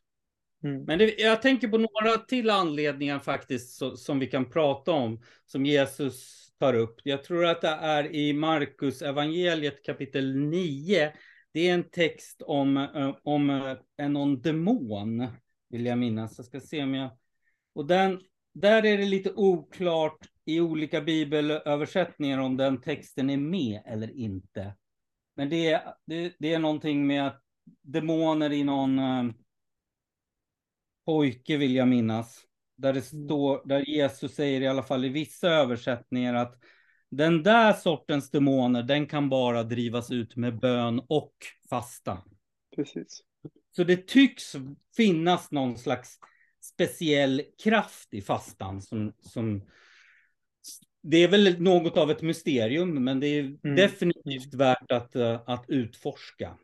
Mm. 0.63 0.83
Men 0.83 0.99
det, 0.99 1.19
jag 1.19 1.41
tänker 1.41 1.67
på 1.67 1.77
några 1.77 2.17
till 2.17 2.49
anledningar 2.49 3.19
faktiskt 3.19 3.77
så, 3.77 3.97
som 3.97 4.19
vi 4.19 4.27
kan 4.27 4.49
prata 4.49 4.91
om, 4.91 5.21
som 5.45 5.65
Jesus 5.65 6.45
tar 6.59 6.73
upp. 6.73 7.01
Jag 7.03 7.23
tror 7.23 7.45
att 7.45 7.61
det 7.61 7.67
är 7.67 8.15
i 8.15 8.33
Markus 8.33 9.01
evangeliet 9.01 9.85
kapitel 9.85 10.35
9. 10.35 11.11
Det 11.55 11.69
är 11.69 11.73
en 11.73 11.89
text 11.89 12.41
om, 12.41 12.77
eh, 12.77 13.15
om 13.23 13.49
eh, 13.49 13.77
en 13.97 14.13
någon 14.13 14.41
demon, 14.41 15.27
vill 15.69 15.85
jag 15.85 15.97
minnas. 15.97 16.37
Jag 16.37 16.45
ska 16.45 16.59
se 16.59 16.83
om 16.83 16.93
jag... 16.93 17.09
Och 17.73 17.85
den, 17.87 18.21
där 18.53 18.85
är 18.85 18.97
det 18.97 19.05
lite 19.05 19.33
oklart 19.33 20.17
i 20.45 20.59
olika 20.59 21.01
bibelöversättningar 21.01 22.39
om 22.39 22.57
den 22.57 22.81
texten 22.81 23.29
är 23.29 23.37
med 23.37 23.81
eller 23.85 24.17
inte. 24.17 24.75
Men 25.35 25.49
det 25.49 25.71
är, 25.71 25.93
det, 26.05 26.35
det 26.39 26.53
är 26.53 26.59
någonting 26.59 27.07
med 27.07 27.27
att 27.27 27.41
demoner 27.81 28.51
i 28.51 28.63
någon 28.63 28.99
uh, 28.99 29.31
pojke 31.05 31.57
vill 31.57 31.75
jag 31.75 31.87
minnas. 31.87 32.41
Där 32.75 32.93
det 32.93 33.13
mm. 33.13 33.25
står, 33.25 33.67
där 33.67 33.89
Jesus 33.89 34.35
säger 34.35 34.61
i 34.61 34.67
alla 34.67 34.83
fall 34.83 35.05
i 35.05 35.09
vissa 35.09 35.49
översättningar 35.49 36.33
att 36.33 36.55
den 37.11 37.43
där 37.43 37.73
sortens 37.73 38.29
demoner, 38.29 38.83
den 38.83 39.07
kan 39.07 39.29
bara 39.29 39.63
drivas 39.63 40.11
ut 40.11 40.35
med 40.35 40.59
bön 40.59 41.01
och 41.07 41.33
fasta. 41.69 42.23
Precis. 42.75 43.23
Så 43.75 43.83
det 43.83 44.07
tycks 44.07 44.55
finnas 44.97 45.51
någon 45.51 45.77
slags 45.77 46.19
speciell 46.61 47.41
kraft 47.63 48.13
i 48.13 48.21
fastan 48.21 48.81
som, 48.81 49.13
som 49.19 49.61
det 51.03 51.17
är 51.17 51.27
väl 51.27 51.61
något 51.61 51.97
av 51.97 52.11
ett 52.11 52.21
mysterium, 52.21 53.03
men 53.03 53.19
det 53.19 53.27
är 53.27 53.39
mm. 53.39 53.75
definitivt 53.75 54.53
värt 54.53 54.91
att, 54.91 55.15
uh, 55.15 55.39
att 55.45 55.65
utforska. 55.67 56.57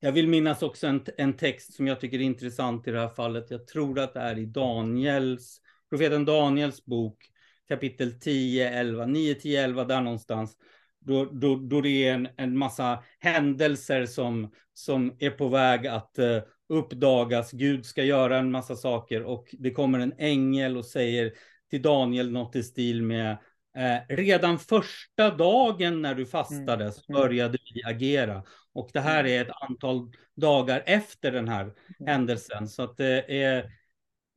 Jag 0.00 0.12
vill 0.12 0.28
minnas 0.28 0.62
också 0.62 0.86
en, 0.86 1.04
en 1.16 1.36
text 1.36 1.74
som 1.74 1.86
jag 1.86 2.00
tycker 2.00 2.18
är 2.18 2.22
intressant 2.22 2.88
i 2.88 2.90
det 2.90 3.00
här 3.00 3.08
fallet. 3.08 3.50
Jag 3.50 3.66
tror 3.66 3.98
att 3.98 4.14
det 4.14 4.20
är 4.20 4.38
i 4.38 4.46
Daniels, 4.46 5.60
profeten 5.90 6.24
Daniels 6.24 6.84
bok, 6.84 7.30
kapitel 7.68 8.20
10, 8.20 8.70
11, 8.70 9.06
9, 9.06 9.34
10, 9.34 9.64
11, 9.64 9.84
där 9.84 10.00
någonstans. 10.00 10.56
Då, 11.00 11.24
då, 11.24 11.56
då 11.56 11.80
det 11.80 12.08
är 12.08 12.14
en, 12.14 12.28
en 12.36 12.58
massa 12.58 13.02
händelser 13.18 14.06
som, 14.06 14.52
som 14.72 15.16
är 15.18 15.30
på 15.30 15.48
väg 15.48 15.86
att 15.86 16.18
uh, 16.18 16.42
uppdagas. 16.68 17.52
Gud 17.52 17.86
ska 17.86 18.02
göra 18.02 18.38
en 18.38 18.50
massa 18.50 18.76
saker 18.76 19.22
och 19.22 19.54
det 19.58 19.70
kommer 19.70 19.98
en 19.98 20.14
ängel 20.18 20.76
och 20.76 20.86
säger 20.86 21.32
till 21.70 21.82
Daniel 21.82 22.32
något 22.32 22.56
i 22.56 22.62
stil 22.62 23.02
med 23.02 23.30
eh, 23.76 24.16
redan 24.16 24.58
första 24.58 25.30
dagen 25.30 26.02
när 26.02 26.14
du 26.14 26.26
fastade 26.26 26.84
mm. 26.84 26.92
så 26.92 27.12
mm. 27.12 27.22
började 27.22 27.58
vi 27.74 27.82
agera. 27.84 28.42
Och 28.74 28.90
det 28.92 29.00
här 29.00 29.20
mm. 29.20 29.32
är 29.32 29.42
ett 29.42 29.56
antal 29.70 30.12
dagar 30.36 30.82
efter 30.86 31.32
den 31.32 31.48
här 31.48 31.72
händelsen. 32.06 32.68
Så 32.68 32.82
att 32.82 32.96
det 32.96 33.42
är, 33.42 33.70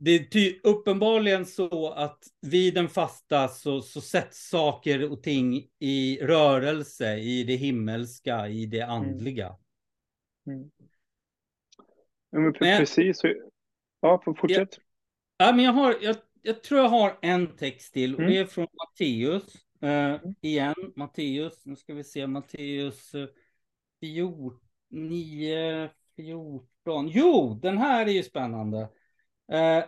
det 0.02 0.36
är 0.36 0.54
uppenbarligen 0.64 1.46
så 1.46 1.90
att 1.90 2.24
vid 2.42 2.78
en 2.78 2.90
fasta 2.90 3.48
så, 3.48 3.82
så 3.82 4.02
sätts 4.02 4.50
saker 4.50 5.12
och 5.12 5.24
ting 5.24 5.68
i 5.80 6.20
rörelse 6.22 7.18
i 7.18 7.44
det 7.44 7.56
himmelska, 7.56 8.48
i 8.48 8.66
det 8.66 8.82
andliga. 8.82 9.56
Mm. 10.48 10.72
Ja, 12.30 12.40
men 12.40 12.54
precis. 12.54 13.22
Ja, 14.02 14.22
fortsätt. 14.26 14.78
Ja, 15.38 15.46
ja, 15.46 15.54
men 15.56 15.66
jag, 15.66 15.74
har, 15.74 15.96
jag, 16.02 16.16
jag 16.42 16.64
tror 16.64 16.82
jag 16.82 16.90
har 16.90 17.18
en 17.22 17.56
text 17.56 17.94
till 17.94 18.14
och 18.14 18.20
mm. 18.20 18.32
det 18.32 18.38
är 18.40 18.46
från 18.46 18.68
Matteus. 18.84 19.56
Uh, 19.84 20.32
igen, 20.42 20.76
Matteus. 20.96 21.66
Nu 21.66 21.76
ska 21.76 21.94
vi 21.94 22.04
se, 22.04 22.28
Matteus 22.28 23.12
14, 24.00 24.60
9, 24.90 25.90
14. 26.16 27.08
Jo, 27.08 27.60
den 27.62 27.78
här 27.78 28.06
är 28.06 28.12
ju 28.12 28.24
spännande. 28.24 28.90
Eh, 29.52 29.84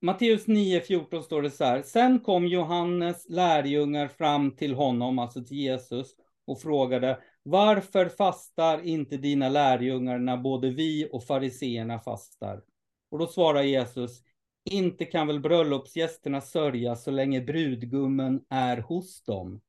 Matteus 0.00 0.46
9.14 0.46 1.22
står 1.22 1.42
det 1.42 1.50
så 1.50 1.64
här. 1.64 1.82
Sen 1.82 2.20
kom 2.20 2.46
Johannes 2.46 3.26
lärjungar 3.28 4.08
fram 4.08 4.56
till 4.56 4.74
honom, 4.74 5.18
alltså 5.18 5.44
till 5.44 5.56
Jesus, 5.56 6.14
och 6.46 6.60
frågade 6.60 7.18
varför 7.42 8.08
fastar 8.08 8.86
inte 8.86 9.16
dina 9.16 9.48
lärjungar 9.48 10.18
när 10.18 10.36
både 10.36 10.70
vi 10.70 11.08
och 11.12 11.24
fariseerna 11.24 11.98
fastar? 11.98 12.62
Och 13.10 13.18
då 13.18 13.26
svarar 13.26 13.62
Jesus, 13.62 14.22
inte 14.70 15.04
kan 15.04 15.26
väl 15.26 15.40
bröllopsgästerna 15.40 16.40
sörja 16.40 16.96
så 16.96 17.10
länge 17.10 17.40
brudgummen 17.40 18.44
är 18.48 18.76
hos 18.76 19.22
dem. 19.22 19.60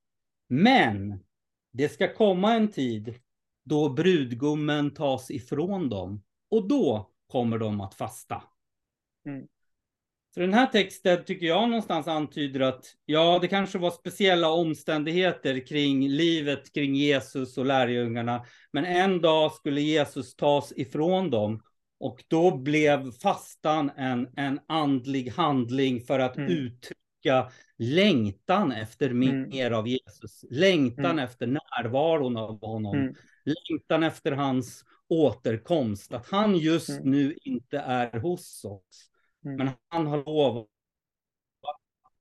Men 0.49 1.19
det 1.73 1.89
ska 1.89 2.13
komma 2.13 2.53
en 2.53 2.71
tid 2.71 3.13
då 3.65 3.89
brudgummen 3.89 4.93
tas 4.93 5.31
ifrån 5.31 5.89
dem 5.89 6.23
och 6.51 6.67
då 6.67 7.11
kommer 7.27 7.57
de 7.57 7.81
att 7.81 7.93
fasta. 7.93 8.43
Mm. 9.25 9.47
Så 10.33 10.41
den 10.41 10.53
här 10.53 10.65
texten 10.65 11.23
tycker 11.25 11.45
jag 11.45 11.69
någonstans 11.69 12.07
antyder 12.07 12.59
att 12.59 12.85
ja, 13.05 13.39
det 13.41 13.47
kanske 13.47 13.77
var 13.77 13.91
speciella 13.91 14.49
omständigheter 14.49 15.67
kring 15.67 16.09
livet 16.09 16.73
kring 16.73 16.95
Jesus 16.95 17.57
och 17.57 17.65
lärjungarna. 17.65 18.45
Men 18.71 18.85
en 18.85 19.21
dag 19.21 19.51
skulle 19.51 19.81
Jesus 19.81 20.35
tas 20.35 20.73
ifrån 20.75 21.29
dem 21.29 21.61
och 21.99 22.23
då 22.27 22.57
blev 22.57 23.11
fastan 23.11 23.91
en, 23.97 24.29
en 24.35 24.59
andlig 24.67 25.29
handling 25.29 26.01
för 26.01 26.19
att 26.19 26.37
mm. 26.37 26.51
uttrycka 26.51 27.51
längtan 27.77 28.71
efter 28.71 29.09
mm. 29.09 29.49
mer 29.49 29.71
av 29.71 29.87
Jesus. 29.87 30.45
Längtan 30.49 31.05
mm. 31.05 31.25
efter 31.25 31.47
närvaron 31.47 32.37
av 32.37 32.59
honom. 32.61 32.95
Mm. 32.95 33.15
Längtan 33.45 34.03
efter 34.03 34.31
hans 34.31 34.85
återkomst. 35.09 36.13
Att 36.13 36.27
han 36.27 36.57
just 36.57 36.89
mm. 36.89 37.11
nu 37.11 37.37
inte 37.43 37.77
är 37.79 38.19
hos 38.19 38.65
oss. 38.65 39.11
Mm. 39.45 39.57
Men 39.57 39.69
han 39.87 40.07
har 40.07 40.17
lovat 40.17 40.67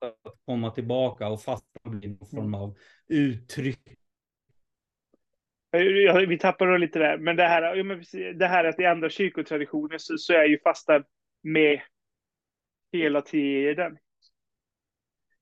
att 0.00 0.36
komma 0.46 0.70
tillbaka 0.70 1.28
och 1.28 1.42
fastan 1.42 2.00
blir 2.00 2.08
någon 2.08 2.28
form 2.28 2.54
av 2.54 2.76
uttryck. 3.08 3.80
Vi 6.28 6.38
tappar 6.38 6.78
lite 6.78 6.98
där, 6.98 7.18
men 7.18 7.36
det 7.36 7.42
här, 7.42 8.34
det 8.34 8.46
här 8.46 8.64
att 8.64 8.80
i 8.80 8.84
andra 8.84 9.10
kyrkotraditioner 9.10 9.98
så, 9.98 10.18
så 10.18 10.32
är 10.32 10.44
ju 10.44 10.58
fastan 10.58 11.04
med 11.42 11.80
hela 12.92 13.22
tiden. 13.22 13.98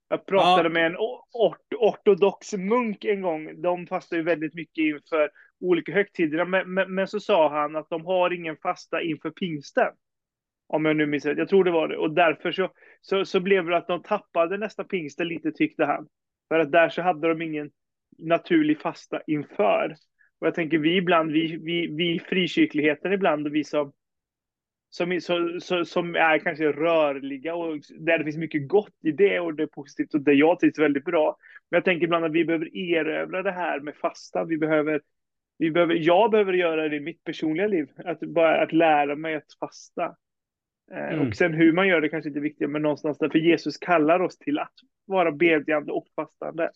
Jag 0.08 0.26
pratade 0.26 0.68
ja. 0.68 0.72
med 0.72 0.86
en 0.86 0.96
ort, 1.32 1.74
ortodox 1.78 2.52
munk 2.52 3.04
en 3.04 3.22
gång. 3.22 3.62
De 3.62 3.86
fastar 3.86 4.16
ju 4.16 4.22
väldigt 4.22 4.54
mycket 4.54 4.82
inför 4.82 5.30
olika 5.60 5.92
högtider, 5.92 6.44
men, 6.44 6.74
men, 6.74 6.94
men, 6.94 7.08
så 7.08 7.20
sa 7.20 7.48
han 7.48 7.76
att 7.76 7.90
de 7.90 8.06
har 8.06 8.32
ingen 8.32 8.56
fasta 8.56 9.02
inför 9.02 9.30
pingsten. 9.30 9.92
Om 10.72 10.84
jag 10.84 10.96
nu 10.96 11.06
minns 11.06 11.24
rätt. 11.24 11.38
Jag 11.38 11.48
tror 11.48 11.64
det 11.64 11.70
var 11.70 11.88
det. 11.88 11.96
Och 11.96 12.10
därför 12.10 12.52
så, 12.52 12.70
så, 13.00 13.24
så 13.24 13.40
blev 13.40 13.66
det 13.66 13.76
att 13.76 13.86
de 13.86 14.02
tappade 14.02 14.58
nästa 14.58 14.84
pingsten 14.84 15.28
lite 15.28 15.52
tyckte 15.52 15.84
han. 15.84 16.08
För 16.48 16.58
att 16.58 16.72
där 16.72 16.88
så 16.88 17.02
hade 17.02 17.28
de 17.28 17.42
ingen 17.42 17.70
naturlig 18.18 18.80
fasta 18.80 19.20
inför. 19.26 19.96
Och 20.38 20.46
jag 20.46 20.54
tänker 20.54 20.78
vi 20.78 20.96
ibland, 20.96 21.32
vi, 21.32 21.56
vi, 21.56 21.86
vi 21.86 22.18
frikyrkligheten 22.18 23.12
ibland 23.12 23.46
och 23.46 23.54
vi 23.54 23.64
som, 23.64 23.92
som, 24.90 25.20
så, 25.20 25.58
så, 25.60 25.84
som 25.84 26.16
är 26.16 26.38
kanske 26.38 26.72
rörliga 26.72 27.54
och 27.54 27.78
där 27.98 28.18
det 28.18 28.24
finns 28.24 28.36
mycket 28.36 28.68
gott 28.68 29.04
i 29.04 29.12
det 29.12 29.40
och 29.40 29.54
det 29.54 29.62
är 29.62 29.66
positivt 29.66 30.14
och 30.14 30.20
det 30.20 30.32
jag 30.32 30.60
trivs 30.60 30.78
väldigt 30.78 31.04
bra. 31.04 31.36
Men 31.70 31.76
jag 31.76 31.84
tänker 31.84 32.04
ibland 32.04 32.24
att 32.24 32.32
vi 32.32 32.44
behöver 32.44 32.76
erövra 32.76 33.42
det 33.42 33.52
här 33.52 33.80
med 33.80 33.96
fasta. 33.96 34.44
Vi 34.44 34.58
behöver, 34.58 35.00
vi 35.58 35.70
behöver, 35.70 35.94
jag 35.94 36.30
behöver 36.30 36.52
göra 36.52 36.88
det 36.88 36.96
i 36.96 37.00
mitt 37.00 37.24
personliga 37.24 37.66
liv. 37.66 37.88
Att, 37.96 38.20
bara, 38.20 38.62
att 38.62 38.72
lära 38.72 39.16
mig 39.16 39.34
att 39.34 39.56
fasta. 39.60 40.16
Eh, 40.92 41.14
mm. 41.14 41.28
Och 41.28 41.36
sen 41.36 41.54
hur 41.54 41.72
man 41.72 41.88
gör 41.88 42.00
det 42.00 42.08
kanske 42.08 42.28
inte 42.28 42.38
är 42.38 42.42
viktigt, 42.42 42.70
men 42.70 42.82
någonstans 42.82 43.18
därför 43.18 43.38
Jesus 43.38 43.76
kallar 43.76 44.20
oss 44.20 44.38
till 44.38 44.58
att 44.58 44.74
vara 45.04 45.32
bedjande 45.32 45.92
och 45.92 46.06
fastande. 46.16 46.70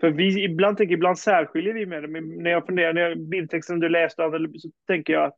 För 0.00 0.10
vi 0.10 0.44
ibland 0.44 0.76
tänker, 0.76 0.94
ibland 0.94 1.18
särskiljer 1.18 1.74
vi 1.74 1.86
med 1.86 2.02
det, 2.02 2.08
men 2.08 2.42
när 2.42 2.50
jag 2.50 2.66
funderar, 2.66 2.92
när 2.92 3.00
jag 3.00 3.18
bildtexten 3.18 3.80
du 3.80 3.88
läste 3.88 4.22
så 4.58 4.70
tänker 4.86 5.12
jag 5.12 5.24
att 5.24 5.36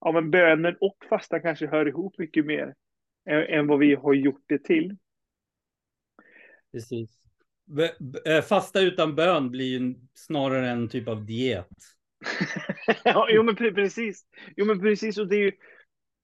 ja, 0.00 0.12
men 0.12 0.30
bönen 0.30 0.76
och 0.80 0.96
fasta 1.08 1.40
kanske 1.40 1.66
hör 1.66 1.88
ihop 1.88 2.18
mycket 2.18 2.46
mer 2.46 2.74
än, 3.30 3.42
än 3.42 3.66
vad 3.66 3.78
vi 3.78 3.94
har 3.94 4.14
gjort 4.14 4.44
det 4.46 4.64
till. 4.64 4.96
Precis. 6.72 7.10
Eh, 8.26 8.42
fasta 8.42 8.80
utan 8.80 9.14
bön 9.14 9.50
blir 9.50 9.78
ju 9.78 9.94
snarare 10.14 10.68
en 10.68 10.88
typ 10.88 11.08
av 11.08 11.26
diet. 11.26 11.68
ja, 13.04 13.28
jo 13.30 13.42
men 13.42 13.56
precis. 13.56 14.26
Jo 14.56 14.64
men 14.66 14.80
precis, 14.80 15.18
och 15.18 15.28
det 15.28 15.36
är 15.36 15.40
ju 15.40 15.52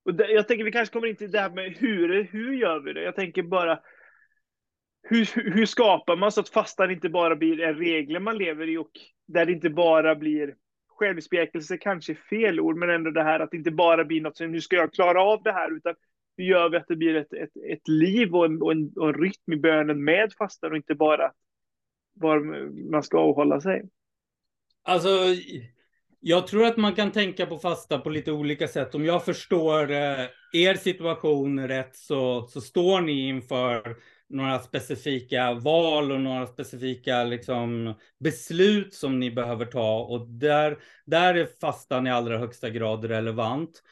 och 0.05 0.15
det, 0.15 0.31
jag 0.31 0.49
tänker 0.49 0.65
vi 0.65 0.73
kanske 0.73 0.93
kommer 0.93 1.07
in 1.09 1.17
till 1.17 1.31
det 1.31 1.41
här 1.41 1.51
med 1.51 1.77
hur, 1.79 2.25
hur 2.25 2.53
gör 2.53 2.81
vi 2.81 2.93
det? 2.93 3.03
Jag 3.03 3.17
tänker 3.17 3.43
bara 3.43 3.81
hur, 5.03 5.51
hur 5.55 5.67
skapar 5.67 6.17
man 6.17 6.33
så 6.33 6.41
att 6.41 6.49
fastan 6.49 6.91
inte 6.91 7.09
bara 7.09 7.37
blir 7.37 7.61
en 7.61 7.75
regel 7.75 8.23
man 8.23 8.39
lever 8.39 8.69
i 8.69 8.77
och 8.77 8.91
där 9.27 9.47
det 9.47 9.53
inte 9.53 9.71
bara 9.71 10.15
blir 10.15 10.55
självspjäkelse, 10.89 11.79
kanske 11.79 12.15
fel 12.15 12.61
ord, 12.61 12.77
men 12.77 12.91
ändå 12.91 13.11
det 13.11 13.23
här 13.23 13.41
att 13.41 13.51
det 13.51 13.57
inte 13.57 13.71
bara 13.71 14.05
blir 14.05 14.21
något 14.21 14.37
som 14.37 14.53
nu 14.53 14.61
ska 14.61 14.77
jag 14.77 14.93
klara 14.93 15.23
av 15.23 15.43
det 15.43 15.53
här, 15.53 15.77
utan 15.77 15.95
hur 16.37 16.45
gör 16.45 16.69
vi 16.69 16.77
att 16.77 16.89
det 16.89 16.97
blir 16.97 17.15
ett, 17.15 17.33
ett, 17.33 17.57
ett 17.71 17.89
liv 17.89 18.35
och 18.35 18.45
en, 18.45 18.63
och, 18.63 18.73
en, 18.73 18.93
och 18.97 19.09
en 19.09 19.15
rytm 19.15 19.53
i 19.53 19.57
bönen 19.57 20.05
med 20.05 20.33
fastan 20.39 20.71
och 20.71 20.77
inte 20.77 20.95
bara 20.95 21.33
var 22.15 22.41
man 22.91 23.03
ska 23.03 23.19
avhålla 23.19 23.61
sig? 23.61 23.83
Alltså, 24.83 25.09
jag 26.21 26.47
tror 26.47 26.67
att 26.67 26.77
man 26.77 26.95
kan 26.95 27.13
tänka 27.13 27.47
på 27.47 27.59
fasta 27.59 27.99
på 27.99 28.11
lite 28.11 28.33
olika 28.33 28.69
sätt. 28.69 28.95
Om 28.95 29.05
jag 29.05 29.25
förstår 29.25 29.91
eh, 29.91 30.27
er 30.53 30.75
situation 30.75 31.69
rätt 31.69 31.97
så, 31.97 32.47
så 32.47 32.61
står 32.61 33.01
ni 33.01 33.29
inför 33.29 33.97
några 34.29 34.59
specifika 34.59 35.53
val 35.53 36.13
och 36.13 36.21
några 36.21 36.47
specifika 36.47 37.25
liksom, 37.25 37.95
beslut 38.19 38.95
som 38.95 39.21
ni 39.21 39.31
behöver 39.31 39.67
ta 39.67 39.99
och 40.01 40.29
där, 40.29 40.79
där 41.07 41.35
är 41.35 41.49
fastan 41.61 42.07
i 42.07 42.11
allra 42.11 42.39
högsta 42.39 42.71
grad 42.71 43.05
relevant. 43.05 43.83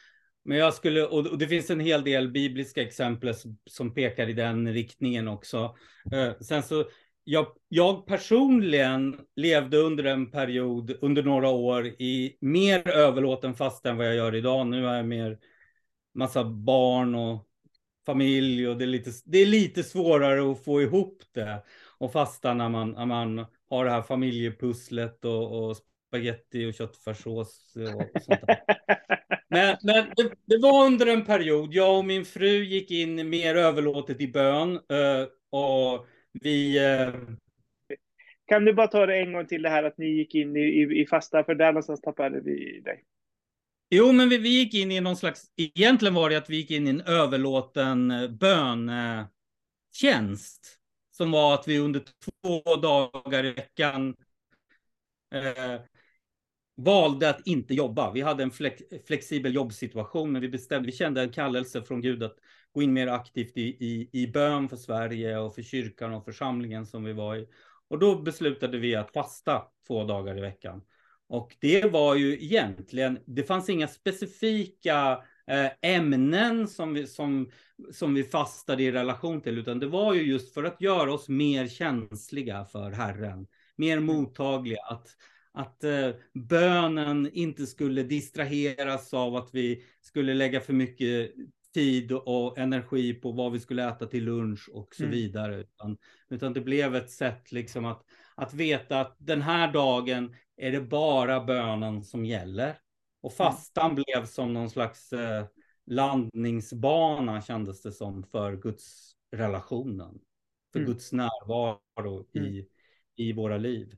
Men 0.45 0.57
jag 0.57 0.73
skulle, 0.73 1.03
och 1.03 1.37
det 1.37 1.47
finns 1.47 1.69
en 1.69 1.79
hel 1.79 2.03
del 2.03 2.31
bibliska 2.31 2.81
exempel 2.81 3.33
som 3.65 3.93
pekar 3.93 4.29
i 4.29 4.33
den 4.33 4.73
riktningen 4.73 5.27
också. 5.27 5.75
Eh, 6.13 6.31
sen 6.39 6.63
så 6.63 6.85
jag, 7.31 7.47
jag, 7.67 8.05
personligen 8.07 9.19
levde 9.35 9.77
under 9.77 10.03
en 10.03 10.31
period, 10.31 10.97
under 11.01 11.23
några 11.23 11.49
år, 11.49 11.87
i 11.87 12.37
mer 12.41 12.87
överlåten 12.87 13.53
fasta 13.53 13.89
än 13.89 13.97
vad 13.97 14.07
jag 14.07 14.15
gör 14.15 14.35
idag. 14.35 14.67
Nu 14.67 14.87
är 14.87 14.95
jag 14.95 15.05
mer 15.05 15.39
massa 16.13 16.43
barn 16.43 17.15
och 17.15 17.47
familj 18.05 18.67
och 18.67 18.77
det 18.77 18.85
är 18.85 18.87
lite, 18.87 19.11
det 19.25 19.37
är 19.37 19.45
lite 19.45 19.83
svårare 19.83 20.51
att 20.51 20.63
få 20.63 20.81
ihop 20.81 21.23
det 21.31 21.63
och 21.97 22.11
fasta 22.11 22.53
när 22.53 22.69
man, 22.69 22.91
när 22.91 23.05
man 23.05 23.45
har 23.69 23.85
det 23.85 23.91
här 23.91 24.01
familjepusslet 24.01 25.25
och, 25.25 25.69
och 25.69 25.77
spaghetti 26.07 26.65
och 26.69 26.73
köttfärssås 26.73 27.75
och 27.75 28.21
sånt 28.21 28.41
där. 28.47 28.59
Men, 29.51 29.77
men 29.83 30.05
det, 30.15 30.31
det, 30.45 30.57
var 30.61 30.85
under 30.85 31.07
en 31.07 31.25
period, 31.25 31.73
jag 31.73 31.97
och 31.97 32.05
min 32.05 32.25
fru 32.25 32.63
gick 32.63 32.91
in 32.91 33.29
mer 33.29 33.55
överlåtet 33.55 34.21
i 34.21 34.27
bön 34.27 34.71
uh, 34.71 35.27
och 35.49 36.07
vi... 36.41 36.77
Eh... 36.77 37.13
Kan 38.45 38.65
du 38.65 38.73
bara 38.73 38.87
ta 38.87 39.05
det 39.05 39.17
en 39.17 39.33
gång 39.33 39.47
till 39.47 39.61
det 39.61 39.69
här 39.69 39.83
att 39.83 39.97
ni 39.97 40.05
gick 40.05 40.35
in 40.35 40.55
i, 40.55 40.59
i, 40.59 41.01
i 41.01 41.05
fasta, 41.05 41.43
för 41.43 41.55
där 41.55 41.67
någonstans 41.67 42.01
tappade 42.01 42.41
vi 42.41 42.79
dig. 42.79 43.03
Jo, 43.89 44.11
men 44.11 44.29
vi, 44.29 44.37
vi 44.37 44.49
gick 44.49 44.73
in 44.73 44.91
i 44.91 45.01
någon 45.01 45.15
slags, 45.15 45.45
egentligen 45.55 46.13
var 46.13 46.29
det 46.29 46.35
att 46.35 46.49
vi 46.49 46.55
gick 46.55 46.71
in 46.71 46.87
i 46.87 46.89
en 46.89 47.01
överlåten 47.01 48.11
eh, 48.11 48.29
bönetjänst. 48.29 50.75
Som 51.11 51.31
var 51.31 51.53
att 51.53 51.67
vi 51.67 51.79
under 51.79 51.99
två 51.99 52.75
dagar 52.75 53.45
i 53.45 53.51
veckan 53.51 54.15
eh, 55.35 55.81
valde 56.75 57.29
att 57.29 57.47
inte 57.47 57.73
jobba. 57.73 58.11
Vi 58.11 58.21
hade 58.21 58.43
en 58.43 58.51
flex, 58.51 58.81
flexibel 59.07 59.55
jobbsituation, 59.55 60.31
men 60.31 60.41
vi 60.41 60.49
bestämde, 60.49 60.85
vi 60.85 60.91
kände 60.91 61.21
en 61.21 61.31
kallelse 61.31 61.81
från 61.81 62.01
Gud 62.01 62.23
att 62.23 62.37
gå 62.73 62.81
in 62.81 62.93
mer 62.93 63.07
aktivt 63.07 63.57
i, 63.57 63.61
i, 63.61 64.09
i 64.11 64.27
bön 64.27 64.69
för 64.69 64.77
Sverige 64.77 65.37
och 65.37 65.55
för 65.55 65.61
kyrkan 65.61 66.13
och 66.13 66.25
församlingen 66.25 66.85
som 66.85 67.03
vi 67.03 67.13
var 67.13 67.35
i. 67.35 67.47
Och 67.87 67.99
då 67.99 68.21
beslutade 68.21 68.77
vi 68.77 68.95
att 68.95 69.13
fasta 69.13 69.63
två 69.87 70.03
dagar 70.03 70.37
i 70.37 70.41
veckan. 70.41 70.81
Och 71.29 71.55
det 71.59 71.85
var 71.85 72.15
ju 72.15 72.43
egentligen, 72.43 73.19
det 73.25 73.43
fanns 73.43 73.69
inga 73.69 73.87
specifika 73.87 75.23
eh, 75.47 75.71
ämnen 75.81 76.67
som 76.67 76.93
vi, 76.93 77.07
som, 77.07 77.51
som 77.91 78.13
vi 78.13 78.23
fastade 78.23 78.83
i 78.83 78.91
relation 78.91 79.41
till, 79.41 79.57
utan 79.57 79.79
det 79.79 79.87
var 79.87 80.13
ju 80.13 80.21
just 80.21 80.53
för 80.53 80.63
att 80.63 80.81
göra 80.81 81.13
oss 81.13 81.29
mer 81.29 81.67
känsliga 81.67 82.65
för 82.65 82.91
Herren, 82.91 83.47
mer 83.75 83.99
mottagliga, 83.99 84.81
att, 84.81 85.07
att 85.51 85.83
eh, 85.83 86.09
bönen 86.33 87.29
inte 87.33 87.65
skulle 87.65 88.03
distraheras 88.03 89.13
av 89.13 89.35
att 89.35 89.49
vi 89.53 89.83
skulle 90.01 90.33
lägga 90.33 90.61
för 90.61 90.73
mycket 90.73 91.31
tid 91.73 92.11
och 92.11 92.57
energi 92.57 93.13
på 93.13 93.31
vad 93.31 93.51
vi 93.51 93.59
skulle 93.59 93.89
äta 93.89 94.05
till 94.05 94.23
lunch 94.23 94.69
och 94.73 94.95
så 94.95 95.03
mm. 95.03 95.11
vidare. 95.11 95.59
Utan, 95.59 95.97
utan 96.29 96.53
det 96.53 96.61
blev 96.61 96.95
ett 96.95 97.11
sätt 97.11 97.51
liksom 97.51 97.85
att, 97.85 98.03
att 98.35 98.53
veta 98.53 99.01
att 99.01 99.15
den 99.19 99.41
här 99.41 99.73
dagen 99.73 100.35
är 100.57 100.71
det 100.71 100.81
bara 100.81 101.43
bönen 101.43 102.03
som 102.03 102.25
gäller. 102.25 102.79
Och 103.21 103.31
mm. 103.31 103.37
fastan 103.37 103.91
mm. 103.91 104.03
blev 104.03 104.25
som 104.25 104.53
någon 104.53 104.69
slags 104.69 105.13
eh, 105.13 105.45
landningsbana 105.85 107.41
kändes 107.41 107.81
det 107.81 107.91
som 107.91 108.23
för 108.23 108.55
Guds 108.55 109.11
relationen. 109.31 110.19
För 110.71 110.79
mm. 110.79 110.91
Guds 110.91 111.11
närvaro 111.11 112.27
i, 112.33 112.39
mm. 112.39 112.65
i 113.15 113.33
våra 113.33 113.57
liv. 113.57 113.97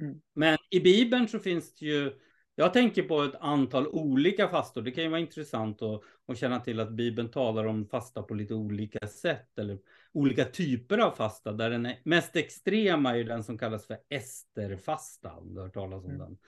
Mm. 0.00 0.20
Men 0.34 0.58
i 0.70 0.80
Bibeln 0.80 1.28
så 1.28 1.38
finns 1.38 1.74
det 1.74 1.86
ju, 1.86 2.12
jag 2.54 2.72
tänker 2.72 3.02
på 3.02 3.22
ett 3.22 3.34
antal 3.40 3.88
olika 3.88 4.48
fastor. 4.48 4.82
Det 4.82 4.90
kan 4.90 5.04
ju 5.04 5.10
vara 5.10 5.20
intressant 5.20 5.82
att, 5.82 6.00
att 6.28 6.38
känna 6.38 6.60
till 6.60 6.80
att 6.80 6.90
Bibeln 6.90 7.30
talar 7.30 7.64
om 7.64 7.86
fasta 7.86 8.22
på 8.22 8.34
lite 8.34 8.54
olika 8.54 9.06
sätt 9.08 9.58
eller 9.58 9.78
olika 10.12 10.44
typer 10.44 10.98
av 10.98 11.10
fasta. 11.10 11.52
Där 11.52 11.70
den 11.70 11.92
mest 12.04 12.36
extrema 12.36 13.18
är 13.18 13.24
den 13.24 13.44
som 13.44 13.58
kallas 13.58 13.86
för 13.86 13.96
Esterfasta, 14.08 15.32
om 15.32 15.54
du 15.54 15.60
har 15.60 15.66
hört 15.66 15.74
talas 15.74 16.04
om 16.04 16.10
mm. 16.10 16.18
den. 16.18 16.38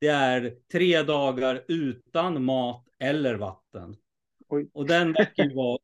Det 0.00 0.08
är 0.08 0.56
tre 0.72 1.02
dagar 1.02 1.64
utan 1.68 2.44
mat 2.44 2.88
eller 2.98 3.34
vatten. 3.34 3.96
Oj. 4.48 4.70
Och 4.72 4.86
den 4.86 5.12
verkar 5.12 5.54
vara, 5.54 5.78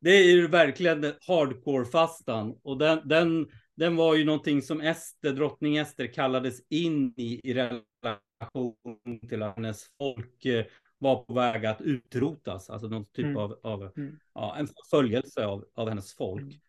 det 0.00 0.10
är 0.10 0.30
ju 0.30 0.48
verkligen 0.48 1.04
hardcore-fastan. 1.04 2.60
Och 2.62 2.78
den, 2.78 3.08
den 3.08 3.48
den 3.78 3.96
var 3.96 4.14
ju 4.14 4.24
någonting 4.24 4.62
som 4.62 4.80
Ester, 4.80 5.32
drottning 5.32 5.76
Ester 5.76 6.06
kallades 6.06 6.60
in 6.68 7.14
i, 7.16 7.50
i 7.50 7.52
relation 8.02 9.28
till 9.28 9.42
att 9.42 9.56
hennes 9.56 9.86
folk 9.98 10.44
eh, 10.44 10.64
var 10.98 11.24
på 11.24 11.32
väg 11.34 11.66
att 11.66 11.80
utrotas, 11.80 12.70
alltså 12.70 12.88
någon 12.88 13.06
typ 13.06 13.24
mm. 13.24 13.36
av, 13.36 13.58
av 13.62 13.92
mm. 13.96 14.18
ja, 14.34 14.56
en 14.56 14.66
förföljelse 14.66 15.46
av, 15.46 15.64
av 15.74 15.88
hennes 15.88 16.14
folk. 16.14 16.60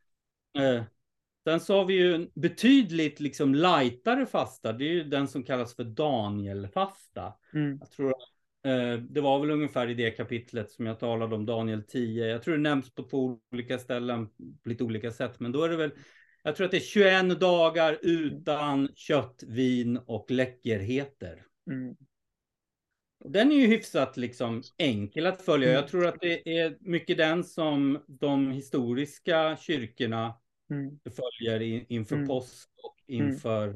Mm. 0.57 0.75
Eh, 0.75 0.83
sen 1.43 1.59
så 1.59 1.77
har 1.77 1.85
vi 1.85 1.93
ju 1.93 2.15
en 2.15 2.29
betydligt 2.33 3.19
liksom 3.19 3.55
lightare 3.55 4.25
fasta, 4.25 4.73
det 4.73 4.85
är 4.85 4.93
ju 4.93 5.03
den 5.03 5.27
som 5.27 5.43
kallas 5.43 5.75
för 5.75 5.83
Danielfasta. 5.83 7.33
Mm. 7.53 7.77
Jag 7.79 7.91
tror 7.91 8.13
eh, 8.65 8.93
det 8.93 9.21
var 9.21 9.39
väl 9.39 9.51
ungefär 9.51 9.89
i 9.89 9.93
det 9.93 10.11
kapitlet 10.11 10.71
som 10.71 10.85
jag 10.85 10.99
talade 10.99 11.35
om, 11.35 11.45
Daniel 11.45 11.83
10. 11.83 12.27
Jag 12.27 12.43
tror 12.43 12.55
det 12.55 12.61
nämns 12.61 12.95
på 12.95 13.03
två 13.03 13.39
olika 13.51 13.79
ställen 13.79 14.27
på 14.63 14.69
lite 14.69 14.83
olika 14.83 15.11
sätt, 15.11 15.39
men 15.39 15.51
då 15.51 15.63
är 15.63 15.69
det 15.69 15.77
väl 15.77 15.91
jag 16.43 16.55
tror 16.55 16.65
att 16.65 16.71
det 16.71 16.77
är 16.77 16.81
21 17.29 17.39
dagar 17.39 17.99
utan 18.01 18.89
kött, 18.95 19.43
vin 19.47 19.97
och 19.97 20.31
läckerheter. 20.31 21.45
Mm. 21.71 21.95
Den 23.25 23.51
är 23.51 23.55
ju 23.55 23.67
hyfsat 23.67 24.17
liksom 24.17 24.63
enkel 24.77 25.25
att 25.25 25.41
följa. 25.41 25.69
Jag 25.69 25.77
mm. 25.77 25.89
tror 25.89 26.07
att 26.07 26.21
det 26.21 26.59
är 26.59 26.77
mycket 26.79 27.17
den 27.17 27.43
som 27.43 28.03
de 28.07 28.51
historiska 28.51 29.57
kyrkorna 29.57 30.33
mm. 30.71 30.99
följer 31.15 31.85
inför 31.91 32.15
mm. 32.15 32.27
påsk 32.27 32.69
och 32.83 33.13
mm. 33.13 33.27
inför 33.27 33.69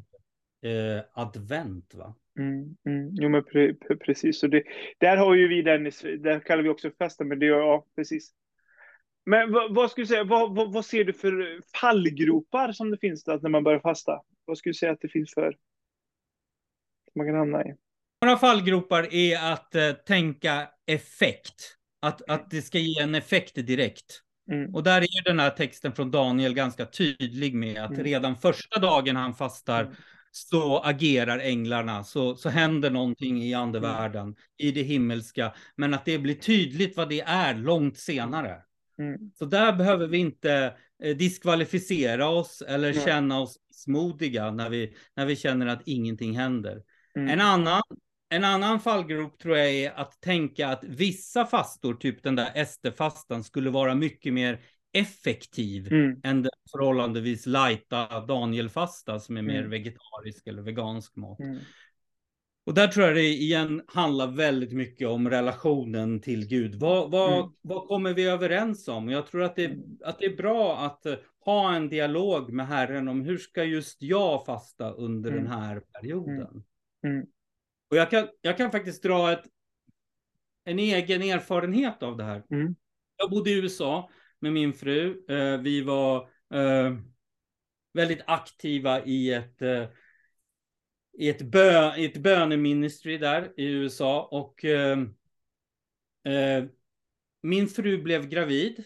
eh, 0.61 1.03
advent. 1.13 1.93
Va? 1.93 2.15
Mm, 2.39 2.75
mm. 2.85 3.09
Jo, 3.11 3.29
men 3.29 3.43
pre 3.43 3.73
precis. 4.05 4.43
Och 4.43 4.49
det, 4.49 4.63
där 4.97 5.17
har 5.17 5.35
ju 5.35 5.47
vi 5.47 5.61
den, 5.61 5.83
där 5.83 6.39
kallar 6.39 6.63
vi 6.63 6.69
också 6.69 6.91
fasta, 6.97 7.23
men 7.23 7.39
det 7.39 7.45
är 7.45 7.49
ja, 7.49 7.85
precis. 7.95 8.31
Men 9.25 9.51
vad, 9.51 9.75
vad 9.75 9.91
skulle 9.91 10.03
du 10.03 10.07
säga, 10.07 10.23
vad, 10.23 10.55
vad, 10.55 10.73
vad, 10.73 10.85
ser 10.85 11.03
du 11.03 11.13
för 11.13 11.61
fallgropar 11.81 12.71
som 12.71 12.91
det 12.91 12.97
finns 12.97 13.23
där 13.23 13.39
när 13.41 13.49
man 13.49 13.63
börjar 13.63 13.79
fasta? 13.79 14.21
Vad 14.45 14.57
skulle 14.57 14.71
du 14.71 14.77
säga 14.77 14.91
att 14.91 15.01
det 15.01 15.09
finns 15.09 15.33
för 15.33 15.55
man 17.15 17.27
kan 17.27 17.35
hamna 17.35 17.65
i? 17.65 17.75
Några 18.21 18.37
fallgropar 18.37 19.13
är 19.13 19.53
att 19.53 19.75
uh, 19.75 19.91
tänka 19.91 20.69
effekt. 20.85 21.77
Att, 22.01 22.29
att 22.29 22.49
det 22.49 22.61
ska 22.61 22.79
ge 22.79 23.01
en 23.01 23.15
effekt 23.15 23.55
direkt. 23.55 24.21
Mm. 24.51 24.75
Och 24.75 24.83
där 24.83 25.01
är 25.01 25.23
den 25.23 25.39
här 25.39 25.49
texten 25.49 25.93
från 25.93 26.11
Daniel 26.11 26.53
ganska 26.53 26.85
tydlig 26.85 27.55
med 27.55 27.83
att 27.83 27.91
mm. 27.91 28.03
redan 28.03 28.35
första 28.35 28.79
dagen 28.79 29.15
han 29.15 29.33
fastar 29.33 29.83
mm. 29.83 29.95
så 30.31 30.79
agerar 30.79 31.39
änglarna, 31.39 32.03
så, 32.03 32.35
så 32.35 32.49
händer 32.49 32.89
någonting 32.89 33.43
i 33.43 33.53
andevärlden, 33.53 34.21
mm. 34.21 34.35
i 34.57 34.71
det 34.71 34.81
himmelska. 34.81 35.53
Men 35.75 35.93
att 35.93 36.05
det 36.05 36.19
blir 36.19 36.35
tydligt 36.35 36.97
vad 36.97 37.09
det 37.09 37.21
är 37.21 37.55
långt 37.55 37.97
senare. 37.97 38.61
Mm. 39.07 39.31
Så 39.35 39.45
där 39.45 39.73
behöver 39.73 40.07
vi 40.07 40.17
inte 40.17 40.73
eh, 41.03 41.15
diskvalificera 41.15 42.29
oss 42.29 42.63
eller 42.67 42.93
Nej. 42.93 43.03
känna 43.05 43.39
oss 43.39 43.57
smodiga 43.71 44.51
när 44.51 44.69
vi, 44.69 44.95
när 45.15 45.25
vi 45.25 45.35
känner 45.35 45.67
att 45.67 45.81
ingenting 45.85 46.37
händer. 46.37 46.81
Mm. 47.15 47.29
En, 47.29 47.41
annan, 47.41 47.81
en 48.29 48.43
annan 48.43 48.79
fallgrop 48.79 49.39
tror 49.39 49.57
jag 49.57 49.69
är 49.69 49.91
att 49.91 50.21
tänka 50.21 50.67
att 50.67 50.83
vissa 50.83 51.45
fastor, 51.45 51.93
typ 51.93 52.23
den 52.23 52.35
där 52.35 52.51
Ester-fastan, 52.55 53.43
skulle 53.43 53.69
vara 53.69 53.95
mycket 53.95 54.33
mer 54.33 54.59
effektiv 54.93 55.93
mm. 55.93 56.21
än 56.23 56.41
den 56.41 56.51
förhållandevis 56.71 57.45
lighta 57.45 58.25
Daniel-fasta 58.25 59.19
som 59.19 59.37
är 59.37 59.41
mer 59.41 59.59
mm. 59.59 59.69
vegetarisk 59.69 60.47
eller 60.47 60.61
vegansk 60.61 61.15
mat. 61.15 61.39
Och 62.65 62.73
där 62.73 62.87
tror 62.87 63.05
jag 63.05 63.15
det 63.15 63.27
igen 63.27 63.81
handlar 63.87 64.27
väldigt 64.27 64.71
mycket 64.71 65.07
om 65.07 65.29
relationen 65.29 66.21
till 66.21 66.47
Gud. 66.47 66.75
Vad, 66.75 67.11
vad, 67.11 67.33
mm. 67.33 67.51
vad 67.61 67.87
kommer 67.87 68.13
vi 68.13 68.25
överens 68.25 68.87
om? 68.87 69.09
Jag 69.09 69.27
tror 69.27 69.43
att 69.43 69.55
det, 69.55 69.77
att 70.03 70.19
det 70.19 70.25
är 70.25 70.35
bra 70.35 70.77
att 70.77 71.05
eh, 71.05 71.15
ha 71.39 71.75
en 71.75 71.89
dialog 71.89 72.53
med 72.53 72.67
Herren 72.67 73.07
om 73.07 73.21
hur 73.21 73.37
ska 73.37 73.63
just 73.63 74.01
jag 74.01 74.45
fasta 74.45 74.91
under 74.91 75.31
mm. 75.31 75.43
den 75.43 75.53
här 75.53 75.79
perioden. 75.79 76.63
Mm. 77.03 77.15
mm. 77.15 77.27
Och 77.89 77.97
jag 77.97 78.09
kan, 78.09 78.27
jag 78.41 78.57
kan 78.57 78.71
faktiskt 78.71 79.03
dra 79.03 79.31
ett, 79.31 79.43
en 80.65 80.79
egen 80.79 81.21
erfarenhet 81.21 82.03
av 82.03 82.17
det 82.17 82.23
här. 82.23 82.43
Mm. 82.51 82.75
Jag 83.17 83.29
bodde 83.29 83.49
i 83.49 83.59
USA 83.59 84.09
med 84.39 84.53
min 84.53 84.73
fru. 84.73 85.25
Eh, 85.29 85.61
vi 85.61 85.81
var 85.81 86.17
eh, 86.53 86.97
väldigt 87.93 88.21
aktiva 88.27 89.05
i 89.05 89.33
ett 89.33 89.61
i 91.13 91.29
ett, 91.29 91.41
bö, 91.41 91.95
ett 91.95 92.17
böneministry 92.17 93.17
där 93.17 93.53
i 93.57 93.65
USA 93.65 94.23
och 94.31 94.65
eh, 94.65 94.99
eh, 96.23 96.65
min 97.41 97.67
fru 97.67 98.03
blev 98.03 98.27
gravid. 98.29 98.83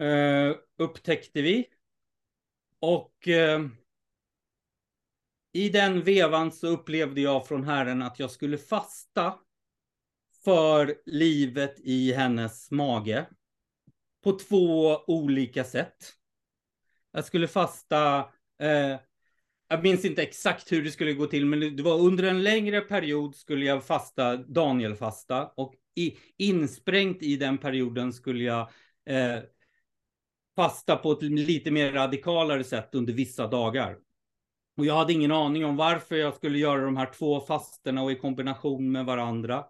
Eh, 0.00 0.56
upptäckte 0.76 1.42
vi. 1.42 1.66
Och 2.78 3.28
eh, 3.28 3.66
i 5.52 5.68
den 5.68 6.02
vevan 6.02 6.52
så 6.52 6.66
upplevde 6.66 7.20
jag 7.20 7.46
från 7.48 7.64
Herren 7.64 8.02
att 8.02 8.18
jag 8.18 8.30
skulle 8.30 8.58
fasta 8.58 9.38
för 10.44 10.96
livet 11.06 11.80
i 11.80 12.12
hennes 12.12 12.70
mage 12.70 13.26
på 14.24 14.32
två 14.38 14.96
olika 15.06 15.64
sätt. 15.64 16.12
Jag 17.10 17.24
skulle 17.24 17.48
fasta 17.48 18.18
eh, 18.58 18.96
jag 19.70 19.82
minns 19.82 20.04
inte 20.04 20.22
exakt 20.22 20.72
hur 20.72 20.82
det 20.84 20.90
skulle 20.90 21.12
gå 21.12 21.26
till, 21.26 21.46
men 21.46 21.76
det 21.76 21.82
var 21.82 21.98
under 21.98 22.24
en 22.24 22.42
längre 22.42 22.80
period 22.80 23.36
skulle 23.36 23.64
jag 23.64 23.84
fasta 23.84 24.36
Daniel-fasta 24.36 25.46
och 25.46 25.74
i, 25.94 26.16
insprängt 26.36 27.22
i 27.22 27.36
den 27.36 27.58
perioden 27.58 28.12
skulle 28.12 28.44
jag 28.44 28.60
eh, 29.06 29.42
fasta 30.56 30.96
på 30.96 31.12
ett 31.12 31.22
lite 31.22 31.70
mer 31.70 31.92
radikalare 31.92 32.64
sätt 32.64 32.94
under 32.94 33.12
vissa 33.12 33.46
dagar. 33.46 33.96
Och 34.76 34.86
jag 34.86 34.94
hade 34.94 35.12
ingen 35.12 35.32
aning 35.32 35.64
om 35.64 35.76
varför 35.76 36.16
jag 36.16 36.34
skulle 36.34 36.58
göra 36.58 36.84
de 36.84 36.96
här 36.96 37.12
två 37.12 37.40
fasterna 37.40 38.02
och 38.02 38.12
i 38.12 38.16
kombination 38.16 38.92
med 38.92 39.06
varandra. 39.06 39.64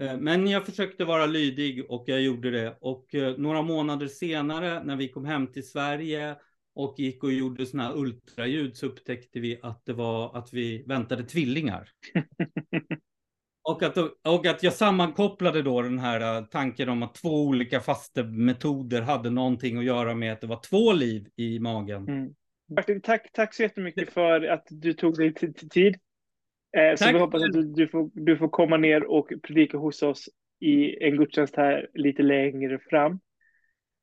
Eh, 0.00 0.16
men 0.16 0.48
jag 0.48 0.66
försökte 0.66 1.04
vara 1.04 1.26
lydig 1.26 1.90
och 1.90 2.04
jag 2.06 2.20
gjorde 2.22 2.50
det. 2.50 2.78
Och 2.80 3.14
eh, 3.14 3.36
några 3.36 3.62
månader 3.62 4.06
senare 4.08 4.84
när 4.84 4.96
vi 4.96 5.08
kom 5.08 5.24
hem 5.24 5.46
till 5.46 5.68
Sverige 5.68 6.36
och 6.74 6.94
gick 6.98 7.24
och 7.24 7.32
gjorde 7.32 7.66
sådana 7.66 7.88
här 7.88 7.96
ultraljud 7.96 8.76
så 8.76 8.86
upptäckte 8.86 9.40
vi 9.40 9.60
att 9.62 9.84
det 9.84 9.92
var 9.92 10.38
att 10.38 10.52
vi 10.52 10.84
väntade 10.86 11.24
tvillingar. 11.24 11.88
och, 13.62 13.82
att, 13.82 13.96
och 14.26 14.46
att 14.46 14.62
jag 14.62 14.72
sammankopplade 14.72 15.62
då 15.62 15.82
den 15.82 15.98
här 15.98 16.38
äh, 16.38 16.44
tanken 16.44 16.88
om 16.88 17.02
att 17.02 17.14
två 17.14 17.46
olika 17.46 17.80
fastemetoder 17.80 19.02
hade 19.02 19.30
någonting 19.30 19.78
att 19.78 19.84
göra 19.84 20.14
med 20.14 20.32
att 20.32 20.40
det 20.40 20.46
var 20.46 20.60
två 20.60 20.92
liv 20.92 21.28
i 21.36 21.58
magen. 21.58 22.08
Mm. 22.08 22.34
Martin, 22.76 23.00
tack, 23.00 23.32
tack 23.32 23.54
så 23.54 23.62
jättemycket 23.62 24.12
för 24.12 24.42
att 24.42 24.66
du 24.70 24.92
tog 24.92 25.16
dig 25.16 25.34
tid. 25.70 25.96
Eh, 26.76 26.96
så 26.96 27.12
vi 27.12 27.18
hoppas 27.18 27.42
att 27.42 27.52
du, 27.52 27.62
du, 27.62 27.88
får, 27.88 28.10
du 28.14 28.36
får 28.36 28.48
komma 28.48 28.76
ner 28.76 29.04
och 29.04 29.32
predika 29.42 29.78
hos 29.78 30.02
oss 30.02 30.28
i 30.60 31.04
en 31.04 31.16
gudstjänst 31.16 31.56
här 31.56 31.88
lite 31.94 32.22
längre 32.22 32.78
fram. 32.78 33.20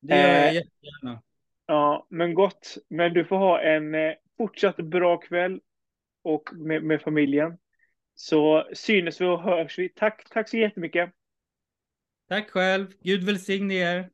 Det 0.00 0.16
gör 0.16 0.28
jag 0.28 0.48
eh, 0.48 0.54
jättegärna. 0.54 1.22
Ja, 1.70 2.06
men 2.10 2.34
gott. 2.34 2.78
Men 2.88 3.14
du 3.14 3.24
får 3.24 3.36
ha 3.36 3.60
en 3.60 3.94
eh, 3.94 4.12
fortsatt 4.36 4.76
bra 4.76 5.16
kväll 5.16 5.60
och 6.22 6.50
med, 6.52 6.82
med 6.82 7.02
familjen. 7.02 7.58
Så 8.14 8.68
synes 8.72 9.20
vi 9.20 9.24
och 9.24 9.42
hörs 9.42 9.78
vi. 9.78 9.88
Tack, 9.88 10.28
tack 10.30 10.48
så 10.48 10.56
jättemycket. 10.56 11.10
Tack 12.28 12.50
själv. 12.50 12.86
Gud 13.02 13.24
välsigne 13.24 13.74
er. 13.74 14.10